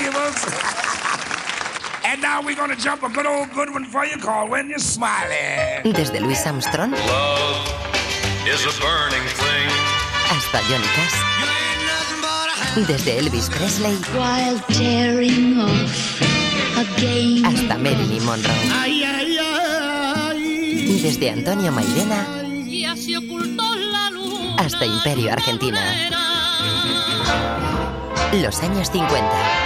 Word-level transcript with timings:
valuables. 0.00 0.40
and 2.04 2.20
now 2.20 2.42
we're 2.42 2.54
gonna 2.56 2.76
jump 2.76 3.02
a 3.02 3.08
good 3.08 3.26
old 3.26 3.50
good 3.52 3.70
one 3.72 3.84
for 3.84 4.04
you 4.04 4.16
called 4.18 4.50
When 4.50 4.68
You're 4.68 4.78
Smiling. 4.78 5.92
Desde 5.92 6.20
Louis 6.20 6.46
Armstrong 6.46 6.90
Love 6.92 7.66
is 8.46 8.62
a 8.66 8.72
burning 8.80 9.26
thing. 9.40 9.68
hasta 10.30 10.58
Johnny 10.68 10.88
Cash. 10.96 11.16
Desde 12.86 13.18
Elvis 13.18 13.48
Presley 13.50 13.96
while 14.14 14.58
tearing 14.68 15.58
off 15.58 16.20
again. 16.76 17.44
hasta 17.46 17.78
Marilyn 17.78 18.24
Monroe. 18.24 18.52
Desde 21.02 21.30
Antonio 21.30 21.72
Mairena 21.72 22.26
Ya 22.66 22.96
se 22.96 23.16
ocultó 23.16 23.74
la 23.74 24.10
luz. 24.10 24.40
hasta 24.58 24.84
Imperio 24.84 25.32
Argentina. 25.32 25.80
Los 28.32 28.60
años 28.60 28.90
50. 28.90 29.65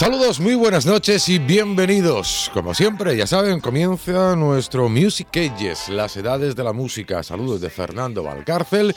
Saludos, 0.00 0.40
muy 0.40 0.54
buenas 0.54 0.86
noches 0.86 1.28
y 1.28 1.38
bienvenidos. 1.38 2.50
Como 2.54 2.72
siempre, 2.72 3.14
ya 3.14 3.26
saben, 3.26 3.60
comienza 3.60 4.34
nuestro 4.34 4.88
Music 4.88 5.28
Ages, 5.36 5.90
las 5.90 6.16
edades 6.16 6.56
de 6.56 6.64
la 6.64 6.72
música. 6.72 7.22
Saludos 7.22 7.60
de 7.60 7.68
Fernando 7.68 8.22
Valcárcel, 8.22 8.96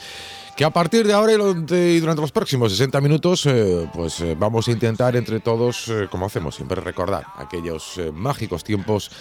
que 0.56 0.64
a 0.64 0.70
partir 0.70 1.06
de 1.06 1.12
ahora 1.12 1.34
y 1.34 2.00
durante 2.00 2.22
los 2.22 2.32
próximos 2.32 2.72
60 2.72 3.02
minutos, 3.02 3.46
eh, 3.48 3.90
pues 3.94 4.22
eh, 4.22 4.38
vamos 4.40 4.70
a 4.70 4.72
intentar 4.72 5.18
entre 5.18 5.42
todos, 5.42 5.90
eh, 5.90 6.08
como 6.10 6.28
hacemos 6.28 6.56
siempre, 6.56 6.80
recordar 6.80 7.26
aquellos 7.36 8.00
mágicos 8.14 8.64
tiempos 8.64 9.12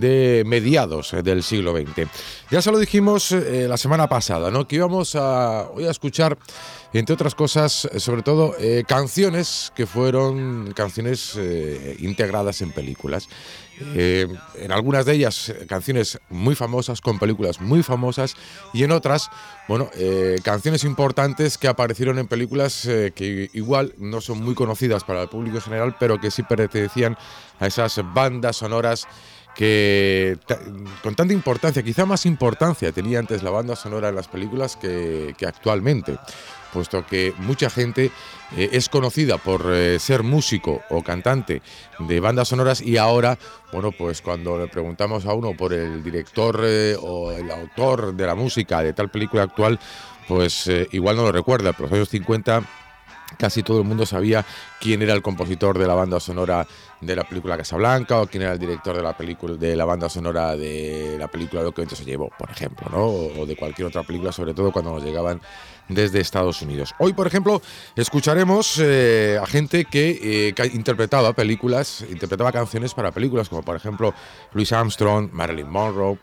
de 0.00 0.42
mediados 0.46 1.12
eh, 1.12 1.22
del 1.22 1.42
siglo 1.42 1.76
XX. 1.76 2.08
Ya 2.50 2.62
se 2.62 2.70
lo 2.70 2.78
dijimos 2.78 3.32
eh, 3.32 3.66
la 3.68 3.76
semana 3.76 4.08
pasada, 4.08 4.50
¿no? 4.50 4.66
Que 4.66 4.76
íbamos 4.76 5.14
a, 5.16 5.62
a 5.62 5.90
escuchar, 5.90 6.38
entre 6.92 7.14
otras 7.14 7.34
cosas, 7.34 7.88
eh, 7.92 8.00
sobre 8.00 8.22
todo 8.22 8.54
canciones 8.86 9.72
que 9.74 9.86
fueron 9.86 10.72
canciones 10.72 11.38
integradas 11.98 12.62
en 12.62 12.72
películas. 12.72 13.28
En 13.94 14.72
algunas 14.72 15.04
de 15.04 15.12
ellas 15.12 15.52
canciones 15.68 16.18
muy 16.30 16.54
famosas, 16.54 17.02
con 17.02 17.18
películas 17.18 17.60
muy 17.60 17.82
famosas, 17.82 18.34
y 18.72 18.84
en 18.84 18.92
otras, 18.92 19.28
bueno, 19.68 19.90
canciones 20.42 20.84
importantes 20.84 21.58
que 21.58 21.68
aparecieron 21.68 22.18
en 22.18 22.26
películas 22.26 22.88
que 23.14 23.50
igual 23.52 23.92
no 23.98 24.22
son 24.22 24.42
muy 24.42 24.54
conocidas 24.54 25.04
para 25.04 25.22
el 25.22 25.28
público 25.28 25.58
en 25.58 25.62
general, 25.62 25.96
pero 26.00 26.18
que 26.18 26.30
sí 26.30 26.42
pertenecían 26.42 27.18
a 27.60 27.66
esas 27.66 28.00
bandas 28.14 28.56
sonoras 28.56 29.06
que 29.56 30.38
con 31.02 31.14
tanta 31.14 31.32
importancia, 31.32 31.82
quizá 31.82 32.04
más 32.04 32.26
importancia 32.26 32.92
tenía 32.92 33.18
antes 33.18 33.42
la 33.42 33.50
banda 33.50 33.74
sonora 33.74 34.10
en 34.10 34.14
las 34.14 34.28
películas 34.28 34.76
que, 34.76 35.34
que 35.38 35.46
actualmente, 35.46 36.18
puesto 36.72 37.06
que 37.06 37.32
mucha 37.38 37.70
gente 37.70 38.10
eh, 38.56 38.68
es 38.72 38.90
conocida 38.90 39.38
por 39.38 39.72
eh, 39.72 39.98
ser 39.98 40.22
músico 40.22 40.82
o 40.90 41.02
cantante 41.02 41.62
de 41.98 42.20
bandas 42.20 42.48
sonoras 42.48 42.82
y 42.82 42.98
ahora, 42.98 43.38
bueno, 43.72 43.92
pues 43.92 44.20
cuando 44.20 44.58
le 44.58 44.68
preguntamos 44.68 45.24
a 45.24 45.32
uno 45.32 45.56
por 45.56 45.72
el 45.72 46.04
director 46.04 46.60
eh, 46.62 46.94
o 47.00 47.32
el 47.32 47.50
autor 47.50 48.14
de 48.14 48.26
la 48.26 48.34
música 48.34 48.82
de 48.82 48.92
tal 48.92 49.08
película 49.08 49.44
actual, 49.44 49.80
pues 50.28 50.68
igual 50.90 51.16
no 51.16 51.22
lo 51.22 51.32
recuerda, 51.32 51.72
pero 51.72 51.84
los 51.84 51.92
años 51.92 52.08
50 52.08 52.62
casi 53.38 53.62
todo 53.62 53.78
el 53.78 53.84
mundo 53.84 54.06
sabía 54.06 54.44
quién 54.80 55.02
era 55.02 55.12
el 55.12 55.22
compositor 55.22 55.78
de 55.78 55.86
la 55.86 55.94
banda 55.94 56.20
sonora 56.20 56.66
de 57.00 57.14
la 57.14 57.24
película 57.24 57.56
Casablanca 57.56 58.20
o 58.20 58.26
quién 58.26 58.42
era 58.42 58.52
el 58.52 58.58
director 58.58 58.96
de 58.96 59.02
la 59.02 59.16
película 59.16 59.54
de 59.54 59.76
la 59.76 59.84
banda 59.84 60.08
sonora 60.08 60.56
de 60.56 61.16
la 61.18 61.28
película 61.28 61.62
Lo 61.62 61.72
que 61.72 61.82
viento 61.82 61.96
se 61.96 62.04
llevó, 62.04 62.30
por 62.38 62.50
ejemplo, 62.50 62.88
¿no? 62.90 63.06
O 63.06 63.46
de 63.46 63.56
cualquier 63.56 63.88
otra 63.88 64.02
película, 64.02 64.32
sobre 64.32 64.54
todo 64.54 64.72
cuando 64.72 64.92
nos 64.92 65.04
llegaban 65.04 65.40
desde 65.88 66.20
Estados 66.20 66.62
Unidos. 66.62 66.94
Hoy, 66.98 67.12
por 67.12 67.26
ejemplo, 67.26 67.60
escucharemos 67.94 68.78
eh, 68.78 69.38
a 69.40 69.46
gente 69.46 69.84
que, 69.84 70.48
eh, 70.48 70.52
que 70.54 70.66
interpretaba 70.68 71.32
películas, 71.32 72.04
interpretaba 72.10 72.50
canciones 72.52 72.94
para 72.94 73.12
películas, 73.12 73.48
como 73.48 73.62
por 73.62 73.76
ejemplo 73.76 74.14
Louis 74.52 74.72
Armstrong, 74.72 75.30
Marilyn 75.32 75.68
Monroe. 75.68 76.18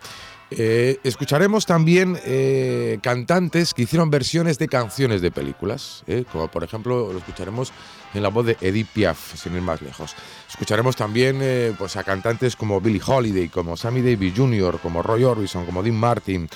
Eh, 0.57 0.99
escucharemos 1.03 1.65
también 1.65 2.17
eh, 2.25 2.99
cantantes 3.01 3.73
que 3.73 3.83
hicieron 3.83 4.09
versiones 4.09 4.59
de 4.59 4.67
canciones 4.67 5.21
de 5.21 5.31
películas, 5.31 6.03
eh, 6.07 6.25
como 6.31 6.47
por 6.47 6.63
ejemplo 6.63 7.11
lo 7.11 7.17
escucharemos 7.17 7.71
en 8.13 8.23
la 8.23 8.29
voz 8.29 8.45
de 8.45 8.57
Edith 8.61 8.87
Piaf, 8.93 9.35
sin 9.35 9.55
ir 9.55 9.61
más 9.61 9.81
lejos. 9.81 10.15
Escucharemos 10.49 10.95
también 10.95 11.75
pues 11.77 11.95
a 11.95 12.03
cantantes 12.03 12.55
como 12.55 12.79
Billie 12.79 13.01
Holiday, 13.03 13.49
como 13.49 13.75
Sammy 13.75 14.01
Davis 14.01 14.33
Jr., 14.37 14.79
como 14.79 15.01
Roy 15.01 15.23
Orbison, 15.23 15.65
como 15.65 15.81
Dean 15.81 15.95
Martin, 15.95 16.47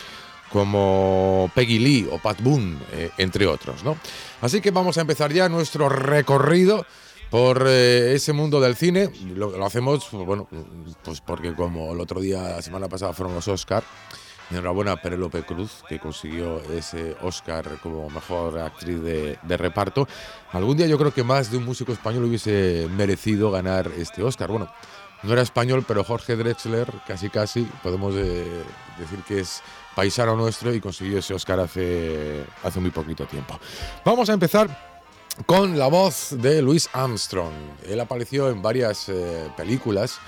como 0.51 1.51
Peggy 1.55 1.79
Lee 1.79 2.07
o 2.11 2.19
Pat 2.19 2.39
Boone, 2.41 2.77
entre 3.17 3.47
otros. 3.47 3.83
¿no? 3.83 3.97
Así 4.41 4.61
que 4.61 4.69
vamos 4.69 4.99
a 4.99 5.01
empezar 5.01 5.33
ya 5.33 5.49
nuestro 5.49 5.89
recorrido 5.89 6.85
por 7.29 7.65
eh, 7.67 8.13
ese 8.13 8.33
mundo 8.33 8.59
del 8.59 8.75
cine. 8.75 9.09
Lo, 9.35 9.57
lo 9.57 9.65
hacemos, 9.65 10.07
pues, 10.09 10.25
bueno, 10.25 10.47
pues 11.03 11.21
porque 11.21 11.53
como 11.53 11.93
el 11.93 11.99
otro 11.99 12.19
día, 12.19 12.41
la 12.41 12.61
semana 12.61 12.87
pasada, 12.87 13.13
fueron 13.13 13.35
los 13.35 13.47
Oscar. 13.47 13.83
Enhorabuena 14.49 14.93
a 14.93 15.01
Penélope 15.01 15.43
Cruz, 15.43 15.83
que 15.89 15.99
consiguió 15.99 16.61
ese 16.71 17.17
Oscar 17.21 17.79
como 17.83 18.09
mejor 18.09 18.57
actriz 18.59 19.01
de, 19.01 19.37
de 19.41 19.57
reparto. 19.57 20.07
Algún 20.53 20.77
día 20.77 20.87
yo 20.87 20.97
creo 20.97 21.13
que 21.13 21.23
más 21.23 21.51
de 21.51 21.57
un 21.57 21.65
músico 21.65 21.91
español 21.91 22.23
hubiese 22.23 22.87
merecido 22.95 23.51
ganar 23.51 23.91
este 23.97 24.23
Oscar. 24.23 24.49
Bueno, 24.49 24.71
no 25.23 25.33
era 25.33 25.41
español, 25.41 25.83
pero 25.85 26.03
Jorge 26.03 26.37
Drexler, 26.37 26.89
casi 27.05 27.29
casi, 27.29 27.63
podemos 27.83 28.15
eh, 28.15 28.45
decir 28.97 29.19
que 29.27 29.41
es 29.41 29.61
paisano 29.95 30.35
nuestro 30.35 30.73
y 30.73 30.79
consiguió 30.79 31.19
ese 31.19 31.33
Oscar 31.33 31.59
hace, 31.59 32.45
hace 32.63 32.79
muy 32.79 32.91
poquito 32.91 33.25
tiempo. 33.25 33.59
Vamos 34.05 34.29
a 34.29 34.33
empezar 34.33 34.96
con 35.45 35.77
la 35.77 35.87
voz 35.87 36.35
de 36.41 36.61
Louis 36.61 36.89
Armstrong. 36.93 37.53
Él 37.87 37.99
apareció 37.99 38.49
en 38.49 38.61
varias 38.61 39.07
eh, 39.09 39.47
películas. 39.55 40.19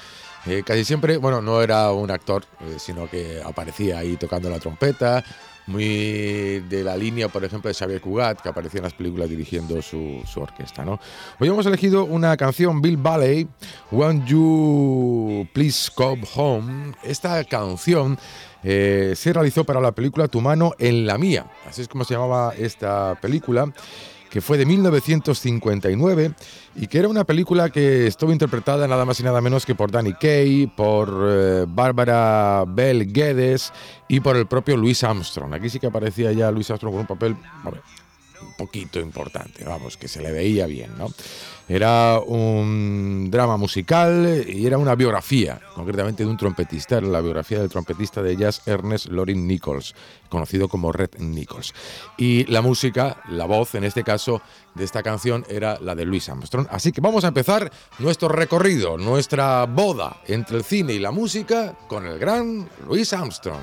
Eh, 0.45 0.63
casi 0.65 0.85
siempre, 0.85 1.17
bueno, 1.17 1.41
no 1.41 1.61
era 1.61 1.91
un 1.91 2.11
actor, 2.11 2.45
eh, 2.61 2.75
sino 2.77 3.09
que 3.09 3.41
aparecía 3.43 3.99
ahí 3.99 4.15
tocando 4.15 4.49
la 4.49 4.59
trompeta, 4.59 5.23
muy 5.67 6.61
de 6.61 6.83
la 6.83 6.95
línea, 6.95 7.27
por 7.27 7.43
ejemplo, 7.43 7.67
de 7.67 7.73
Xavier 7.73 8.01
Cugat, 8.01 8.41
que 8.41 8.49
aparecía 8.49 8.79
en 8.79 8.85
las 8.85 8.93
películas 8.93 9.29
dirigiendo 9.29 9.81
su, 9.81 10.23
orquesta. 10.35 10.85
¿no? 10.85 10.99
Hoy 11.39 11.49
hemos 11.49 11.65
elegido 11.65 12.05
una 12.05 12.37
canción, 12.37 12.81
Bill 12.81 12.97
Ballet, 12.97 13.47
Won't 13.91 14.25
You 14.25 15.47
Please 15.53 15.91
Come 15.93 16.23
Home. 16.35 16.93
Esta 17.03 17.43
canción 17.43 18.17
se 18.63 19.31
realizó 19.31 19.63
para 19.63 19.79
la 19.79 19.91
película 19.91 20.27
Tu 20.27 20.41
mano 20.41 20.73
en 20.79 21.05
la 21.05 21.17
mía. 21.17 21.45
Así 21.67 21.81
es 21.81 21.87
como 21.87 22.03
se 22.03 22.15
llamaba 22.15 22.53
esta 22.57 23.15
película 23.21 23.71
que 24.29 24.41
fue 24.41 24.57
de 24.57 24.65
1959 24.65 26.33
y 26.75 26.87
que 26.87 26.99
era 26.99 27.07
una 27.07 27.23
película 27.23 27.69
que 27.69 28.07
estuvo 28.07 28.31
interpretada 28.31 28.87
nada 28.87 29.05
más 29.05 29.19
y 29.19 29.23
nada 29.23 29.41
menos 29.41 29.65
que 29.65 29.75
por 29.75 29.91
Danny 29.91 30.13
Kaye, 30.13 30.71
por 30.75 31.09
eh, 31.29 31.65
Bárbara 31.67 32.63
Bell 32.67 33.11
Guedes 33.11 33.73
y 34.07 34.19
por 34.19 34.37
el 34.37 34.47
propio 34.47 34.77
Louis 34.77 35.03
Armstrong. 35.03 35.53
Aquí 35.53 35.69
sí 35.69 35.79
que 35.79 35.87
aparecía 35.87 36.31
ya 36.31 36.51
Louis 36.51 36.69
Armstrong 36.69 36.93
con 36.93 37.01
un 37.01 37.07
papel 37.07 37.35
un 38.41 38.53
poquito 38.57 38.99
importante, 38.99 39.63
vamos, 39.65 39.97
que 39.97 40.07
se 40.07 40.21
le 40.21 40.31
veía 40.31 40.65
bien, 40.65 40.91
¿no? 40.97 41.07
Era 41.69 42.19
un 42.19 43.29
drama 43.29 43.55
musical 43.55 44.43
y 44.47 44.65
era 44.65 44.79
una 44.79 44.95
biografía, 44.95 45.61
concretamente 45.75 46.23
de 46.23 46.29
un 46.29 46.35
trompetista, 46.35 46.97
era 46.97 47.05
la 47.05 47.21
biografía 47.21 47.59
del 47.59 47.69
trompetista 47.69 48.23
de 48.23 48.35
jazz 48.35 48.67
Ernest 48.67 49.05
Lorin 49.05 49.45
Nichols, 49.45 49.93
conocido 50.29 50.67
como 50.67 50.91
Red 50.91 51.19
Nichols. 51.19 51.75
Y 52.17 52.45
la 52.45 52.63
música, 52.63 53.21
la 53.29 53.45
voz 53.45 53.75
en 53.75 53.83
este 53.83 54.03
caso 54.03 54.41
de 54.73 54.83
esta 54.83 55.03
canción 55.03 55.45
era 55.47 55.79
la 55.79 55.93
de 55.93 56.05
Louis 56.05 56.27
Armstrong. 56.27 56.65
Así 56.71 56.91
que 56.91 57.01
vamos 57.01 57.23
a 57.23 57.27
empezar 57.27 57.71
nuestro 57.99 58.29
recorrido, 58.29 58.97
nuestra 58.97 59.67
boda 59.67 60.21
entre 60.27 60.57
el 60.57 60.63
cine 60.63 60.93
y 60.93 60.99
la 60.99 61.11
música 61.11 61.77
con 61.87 62.07
el 62.07 62.17
gran 62.17 62.67
Louis 62.87 63.13
Armstrong. 63.13 63.61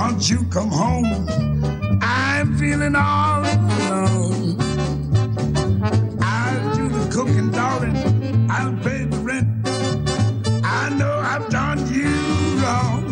Won't 0.00 0.30
you 0.30 0.42
come 0.44 0.70
home? 0.70 1.28
I'm 2.00 2.56
feeling 2.56 2.96
all 2.96 3.44
alone. 3.44 4.56
I'll 6.22 6.74
do 6.74 6.88
the 6.88 7.10
cooking, 7.12 7.50
darling. 7.50 7.96
I'll 8.50 8.76
pay 8.78 9.04
the 9.04 9.18
rent. 9.18 9.48
I 10.64 10.88
know 10.98 11.14
I've 11.32 11.50
done 11.50 11.80
you 11.92 12.08
wrong. 12.62 13.02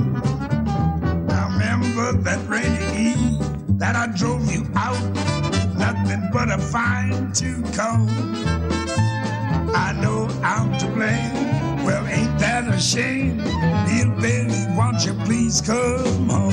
I 1.29 1.43
remember 1.53 2.13
that 2.23 2.41
rainy 2.49 3.11
eve 3.11 3.79
that 3.79 3.95
I 3.95 4.07
drove 4.17 4.51
you 4.51 4.67
out. 4.75 5.03
Nothing 5.77 6.31
but 6.33 6.51
a 6.51 6.57
fine 6.57 7.33
tooth 7.35 7.77
comb. 7.77 8.09
I 9.75 9.93
know 10.03 10.27
I'm 10.43 10.73
to 10.79 10.87
blame. 10.87 11.85
Well, 11.85 12.07
ain't 12.07 12.38
that 12.65 12.75
a 12.75 12.81
shame? 12.81 13.39
Little 13.87 14.21
baby, 14.21 14.67
won't 14.77 15.05
you 15.05 15.15
please 15.25 15.61
come 15.61 16.29
home? 16.29 16.53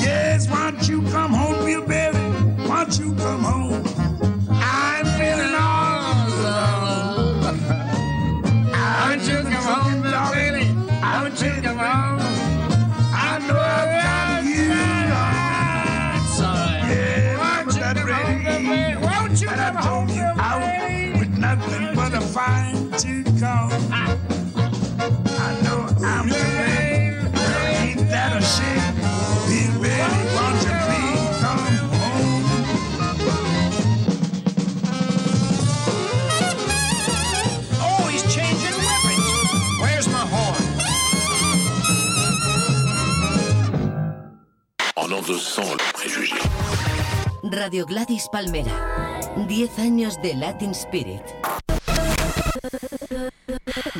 Yes, 0.00 0.48
won't 0.48 0.88
you 0.88 1.02
come 1.10 1.32
home, 1.32 1.64
Bill 1.64 1.82
Baby? 1.82 2.18
Won't 2.68 2.98
you 2.98 3.14
come 3.14 3.42
home? 3.42 3.82
I'm 4.50 5.04
feeling 5.18 5.54
all 5.58 6.28
alone. 6.28 7.60
I 8.72 9.16
want 9.16 9.26
you 9.26 9.42
come 9.50 9.66
home, 9.74 10.02
Baby. 10.32 10.64
I 11.02 11.22
want 11.22 11.40
you 11.42 11.50
to 11.50 11.62
come 11.62 11.78
home. 11.78 12.20
I 13.12 13.38
know 13.46 13.58
I've 13.58 13.92
done 14.06 14.46
you. 14.46 14.68
Yeah, 16.88 17.64
won't 17.64 17.74
you 17.74 17.80
that 17.80 17.96
rainy 18.04 18.96
Won't 19.04 19.40
you 19.40 19.48
come 19.48 19.76
home, 19.76 20.10
out 20.38 21.18
with 21.18 21.36
nothing 21.36 21.94
but 21.96 22.14
a 22.14 22.20
fine 22.20 22.90
tooth 22.92 23.40
comb. 23.40 23.85
Radio 47.42 47.84
Gladys 47.84 48.28
Palmera. 48.30 48.70
10 49.48 49.78
años 49.80 50.22
de 50.22 50.34
Latin 50.34 50.70
Spirit. 50.70 51.20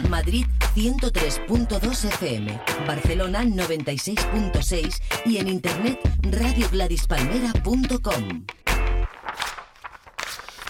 Madrid 0.08 0.46
103.2 0.76 2.04
FM, 2.04 2.60
Barcelona 2.86 3.42
96.6 3.42 5.02
y 5.24 5.38
en 5.38 5.48
internet 5.48 5.98
radiogladispalmera.com. 6.22 8.44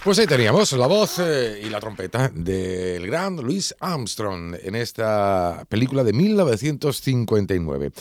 Pues 0.07 0.19
ahí 0.19 0.25
teníamos 0.25 0.71
la 0.71 0.87
voz 0.87 1.19
eh, 1.19 1.59
y 1.61 1.69
la 1.69 1.81
trompeta 1.81 2.31
del 2.33 3.05
gran 3.07 3.35
Louis 3.35 3.75
Armstrong 3.77 4.55
en 4.63 4.75
esta 4.75 5.65
película 5.67 6.05
de 6.05 6.13
1959. 6.13 7.91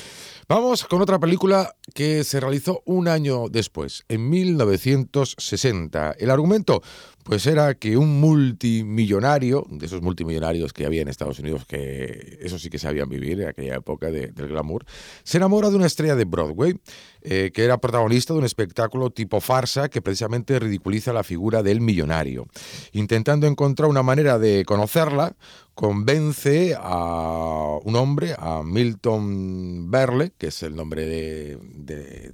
Vamos 0.49 0.85
con 0.85 1.03
otra 1.03 1.19
película 1.19 1.75
que 1.93 2.23
se 2.23 2.39
realizó 2.39 2.85
un 2.85 3.09
año 3.09 3.49
después, 3.49 4.05
en 4.09 4.31
1960. 4.31 6.13
El 6.21 6.31
argumento, 6.31 6.81
pues 7.27 7.45
era 7.47 7.75
que 7.75 7.97
un 7.97 8.21
multimillonario, 8.21 9.67
de 9.69 9.87
esos 9.87 10.01
multimillonarios 10.01 10.73
que 10.73 10.87
había 10.87 11.03
en 11.03 11.09
Estados 11.09 11.41
Unidos, 11.41 11.67
que 11.67 12.39
eso 12.41 12.57
sí 12.59 12.71
que 12.71 12.79
sabían 12.79 13.09
vivir 13.09 13.41
en 13.41 13.49
aquella 13.49 13.75
época 13.77 14.11
de- 14.13 14.29
del 14.29 14.47
glamour, 14.49 14.85
se 15.25 15.39
enamora 15.39 15.71
de 15.71 15.77
una 15.77 15.87
estrella 15.87 16.15
de 16.15 16.25
Broadway, 16.25 16.79
eh, 17.23 17.51
que 17.53 17.65
era 17.65 17.79
protagonista 17.79 18.33
de 18.33 18.39
un 18.39 18.45
espectáculo 18.45 19.11
tipo 19.11 19.41
farsa 19.41 19.89
que 19.89 20.01
precisamente 20.01 20.57
ridiculiza 20.61 21.13
la 21.13 21.25
figura 21.25 21.65
del 21.65 21.81
millonario. 21.81 22.47
Intentando 22.93 23.49
encontrar 23.49 23.89
una 23.91 24.05
manera 24.05 24.39
de 24.39 24.65
conocerla, 24.65 25.35
convence 25.77 26.75
a 26.75 27.79
un 27.85 27.97
hombre, 27.97 28.35
a 28.39 28.63
Milton 28.65 29.91
Berle, 29.91 30.33
que 30.39 30.47
es 30.47 30.63
el 30.63 30.75
nombre 30.75 31.05
de, 31.05 32.33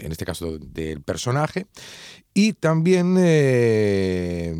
en 0.00 0.12
este 0.12 0.24
caso 0.24 0.58
del 0.58 1.00
personaje, 1.00 1.66
y 2.36 2.54
también 2.54 3.14
eh, 3.16 4.52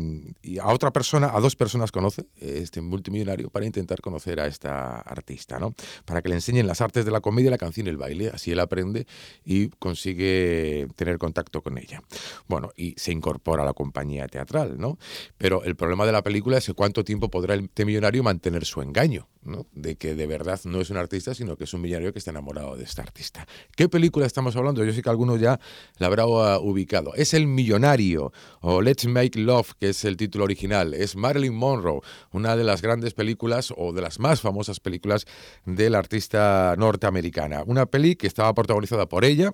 a 0.61 0.73
otra 0.73 0.93
persona, 0.93 1.31
a 1.35 1.41
dos 1.41 1.57
personas 1.57 1.91
conoce 1.91 2.25
este 2.39 2.79
multimillonario 2.79 3.49
para 3.49 3.65
intentar 3.65 3.99
conocer 3.99 4.39
a 4.39 4.47
esta 4.47 5.01
artista, 5.01 5.59
¿no? 5.59 5.75
Para 6.05 6.21
que 6.21 6.29
le 6.29 6.35
enseñen 6.35 6.67
las 6.67 6.79
artes 6.79 7.03
de 7.03 7.11
la 7.11 7.19
comedia, 7.19 7.51
la 7.51 7.57
canción 7.57 7.87
y 7.87 7.89
el 7.89 7.97
baile. 7.97 8.31
Así 8.33 8.51
él 8.51 8.61
aprende 8.61 9.07
y 9.43 9.67
consigue 9.71 10.87
tener 10.95 11.17
contacto 11.17 11.61
con 11.61 11.77
ella. 11.77 12.01
Bueno, 12.47 12.71
y 12.77 12.93
se 12.95 13.11
incorpora 13.11 13.63
a 13.63 13.65
la 13.65 13.73
compañía 13.73 14.29
teatral, 14.29 14.79
¿no? 14.79 14.97
Pero 15.37 15.65
el 15.65 15.75
problema 15.75 16.05
de 16.05 16.13
la 16.13 16.23
película 16.23 16.57
es 16.57 16.65
que 16.65 16.73
cuánto 16.73 17.03
tiempo 17.03 17.29
podrá 17.29 17.55
este 17.55 17.83
millonario 17.83 18.04
mantener 18.23 18.65
su 18.65 18.81
engaño, 18.81 19.27
¿no? 19.43 19.67
De 19.73 19.95
que 19.95 20.15
de 20.15 20.27
verdad 20.27 20.59
no 20.65 20.81
es 20.81 20.89
un 20.89 20.97
artista, 20.97 21.33
sino 21.33 21.55
que 21.57 21.65
es 21.65 21.73
un 21.73 21.81
millonario 21.81 22.13
que 22.13 22.19
está 22.19 22.31
enamorado 22.31 22.75
de 22.75 22.83
esta 22.83 23.01
artista. 23.01 23.47
¿Qué 23.75 23.89
película 23.89 24.25
estamos 24.25 24.55
hablando? 24.55 24.83
Yo 24.83 24.93
sé 24.93 25.01
que 25.01 25.09
algunos 25.09 25.39
ya 25.39 25.59
la 25.97 26.07
habrá 26.07 26.25
ubicado. 26.25 27.13
Es 27.15 27.33
El 27.33 27.47
Millonario 27.47 28.31
o 28.61 28.81
Let's 28.81 29.05
Make 29.05 29.39
Love, 29.39 29.73
que 29.79 29.89
es 29.89 30.05
el 30.05 30.17
título 30.17 30.43
original. 30.43 30.93
Es 30.93 31.15
Marilyn 31.15 31.55
Monroe, 31.55 32.01
una 32.31 32.55
de 32.55 32.63
las 32.63 32.81
grandes 32.81 33.13
películas 33.13 33.73
o 33.75 33.93
de 33.93 34.01
las 34.01 34.19
más 34.19 34.41
famosas 34.41 34.79
películas 34.79 35.25
de 35.65 35.89
la 35.89 35.99
artista 35.99 36.75
norteamericana. 36.77 37.63
Una 37.65 37.85
peli 37.85 38.15
que 38.15 38.27
estaba 38.27 38.53
protagonizada 38.53 39.07
por 39.07 39.25
ella, 39.25 39.53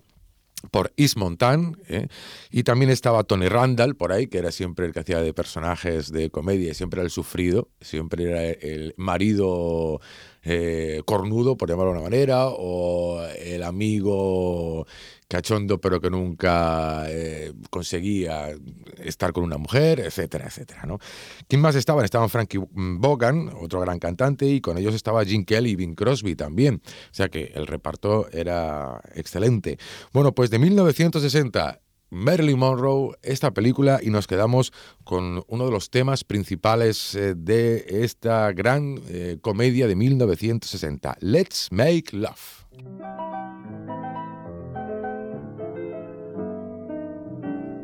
por 0.69 0.93
East 0.97 1.17
Montan, 1.17 1.77
¿eh? 1.87 2.07
y 2.51 2.63
también 2.63 2.91
estaba 2.91 3.23
Tony 3.23 3.47
Randall 3.47 3.95
por 3.95 4.11
ahí, 4.11 4.27
que 4.27 4.37
era 4.37 4.51
siempre 4.51 4.85
el 4.85 4.93
que 4.93 4.99
hacía 4.99 5.21
de 5.21 5.33
personajes 5.33 6.11
de 6.11 6.29
comedia, 6.29 6.71
y 6.71 6.73
siempre 6.73 6.99
era 6.99 7.05
el 7.05 7.11
sufrido, 7.11 7.69
siempre 7.81 8.29
era 8.29 8.43
el 8.43 8.93
marido 8.97 10.01
eh, 10.43 11.01
cornudo, 11.05 11.57
por 11.57 11.69
llamarlo 11.69 11.91
de 11.91 11.99
una 11.99 12.09
manera, 12.09 12.47
o 12.47 13.21
el 13.39 13.63
amigo 13.63 14.85
cachondo 15.31 15.79
pero 15.79 16.01
que 16.01 16.09
nunca 16.09 17.05
eh, 17.07 17.53
conseguía 17.69 18.49
estar 18.97 19.31
con 19.31 19.45
una 19.45 19.57
mujer, 19.57 20.01
etcétera, 20.01 20.47
etcétera, 20.47 20.83
¿no? 20.85 20.99
¿Quién 21.47 21.61
más 21.61 21.75
estaban? 21.75 22.03
Estaban 22.03 22.29
Frankie 22.29 22.59
Bogan, 22.71 23.49
otro 23.61 23.79
gran 23.79 23.97
cantante, 23.97 24.45
y 24.45 24.59
con 24.59 24.77
ellos 24.77 24.93
estaba 24.93 25.23
Jim 25.23 25.45
Kelly 25.45 25.71
y 25.71 25.75
Bing 25.77 25.95
Crosby 25.95 26.35
también. 26.35 26.81
O 26.85 27.13
sea 27.13 27.29
que 27.29 27.51
el 27.55 27.65
reparto 27.65 28.29
era 28.31 29.01
excelente. 29.15 29.77
Bueno, 30.11 30.33
pues 30.33 30.49
de 30.49 30.59
1960 30.59 31.80
Marilyn 32.11 32.59
Monroe, 32.59 33.15
esta 33.23 33.51
película, 33.51 33.99
y 34.03 34.09
nos 34.09 34.27
quedamos 34.27 34.73
con 35.05 35.43
uno 35.47 35.65
de 35.65 35.71
los 35.71 35.89
temas 35.89 36.25
principales 36.25 37.15
eh, 37.15 37.35
de 37.35 37.85
esta 38.03 38.51
gran 38.51 38.99
eh, 39.07 39.37
comedia 39.41 39.87
de 39.87 39.95
1960, 39.95 41.17
Let's 41.21 41.69
Make 41.71 42.11
Love. 42.11 42.65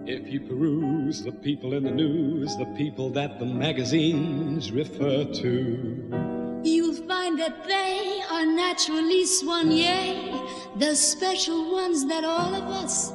If 0.05 0.29
you 0.29 0.41
peruse 0.41 1.23
the 1.23 1.31
people 1.31 1.77
in 1.77 1.85
the 1.85 1.91
news, 1.91 2.57
the 2.57 2.65
people 2.77 3.09
that 3.13 3.39
the 3.39 3.45
magazines 3.45 4.71
refer 4.71 5.23
to, 5.41 6.37
You'll 6.63 6.95
find 7.07 7.39
that 7.39 7.65
they 7.65 8.19
are 8.29 8.45
naturally 8.45 9.23
soignés, 9.23 10.33
the 10.77 10.95
special 10.95 11.71
ones 11.71 12.05
that 12.07 12.25
all 12.25 12.53
of 12.53 12.63
us 12.83 13.13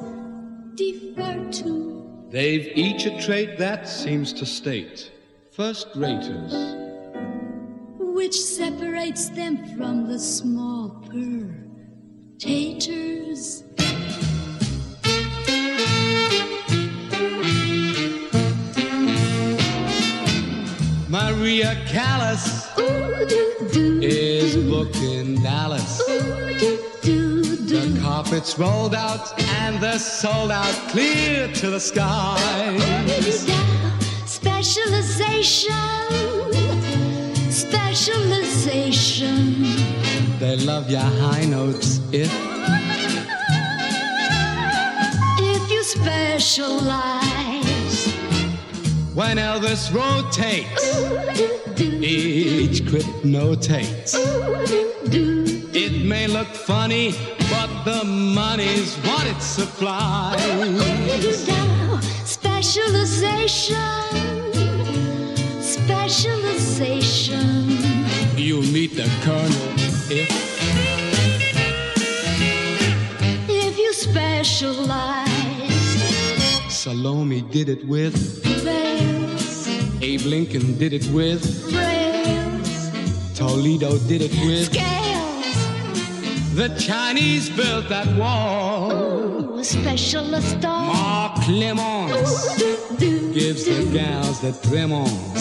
defer 0.75 1.49
to. 1.51 2.27
they've 2.29 2.71
each 2.75 3.05
a 3.05 3.21
trait 3.21 3.57
that 3.57 3.87
seems 3.87 4.33
to 4.33 4.45
state 4.45 5.11
first 5.51 5.87
raters. 5.95 6.53
which 7.99 8.39
separates 8.39 9.29
them 9.29 9.55
from 9.75 10.07
the 10.07 10.19
small 10.19 10.89
purr 11.09 11.55
taters. 12.39 13.63
Maria 21.09 21.75
Callas 21.87 22.67
Ooh-doo-doo, 22.79 23.99
is 24.01 24.57
booked 24.69 24.95
in 24.97 25.41
Dallas. 25.43 26.01
ooh-doo-doo-doo. 26.09 26.42
Carpets 28.33 28.57
rolled 28.57 28.95
out 28.95 29.39
and 29.61 29.79
they're 29.79 29.99
sold 29.99 30.49
out 30.49 30.73
clear 30.89 31.47
to 31.49 31.69
the 31.69 31.79
skies. 31.79 32.81
Specialization, 34.25 35.71
specialization. 37.51 39.61
They 40.39 40.57
love 40.65 40.89
your 40.89 41.01
high 41.01 41.45
notes 41.45 41.99
if 42.11 42.33
If 45.37 45.71
you 45.71 45.83
specialize, 45.83 47.21
when 49.13 49.37
Elvis 49.37 49.93
rotates, 49.93 50.83
each 51.79 52.83
grip 52.87 53.05
notates. 53.23 54.15
ooh-doo-doo. 54.15 55.42
It 56.03 56.09
may 56.09 56.27
look 56.27 56.49
funny, 56.49 57.15
but 57.49 57.69
the 57.85 58.03
money's 58.03 58.97
what 59.07 59.25
it 59.25 59.41
supplies. 59.41 60.37
Specialization, 62.25 63.77
specialization. 65.61 67.69
You'll 68.35 68.69
meet 68.73 68.97
the 68.97 69.09
colonel 69.23 69.69
if 70.11 70.29
If 73.47 73.77
you 73.77 73.93
specialize, 73.93 75.29
Salome 76.67 77.43
did 77.43 77.69
it 77.69 77.87
with, 77.87 78.43
veils, 78.61 79.69
Abe 80.01 80.25
Lincoln 80.25 80.77
did 80.77 80.91
it 80.91 81.07
with, 81.13 81.45
rails, 81.71 82.91
Toledo 83.39 83.97
did 83.99 84.21
it 84.21 84.33
with, 84.45 84.65
scales. 84.65 85.02
The 86.55 86.69
Chinese 86.79 87.49
built 87.49 87.89
that 87.89 88.07
wall. 88.15 88.91
Ooh, 88.91 89.63
specialist 89.63 90.59
dog. 90.59 90.93
Mark 90.93 91.35
Clemens 91.41 92.55
gives 93.33 93.65
the 93.65 93.89
gals 93.91 94.39
the 94.41 94.51
tremons. 94.67 95.33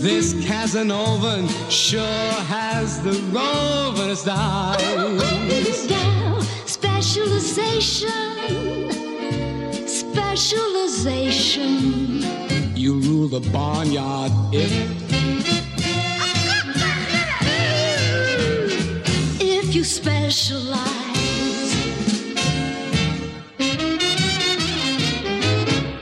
This 0.00 0.34
Casanovan 0.44 1.48
sure 1.70 2.32
has 2.52 3.00
the 3.02 3.12
roving 3.32 4.14
style. 4.14 5.18
Specialization, 6.66 8.90
specialization. 9.86 12.22
You 12.76 13.00
rule 13.00 13.28
the 13.28 13.40
barnyard 13.50 14.32
if 14.52 14.70
specialize, 19.84 20.80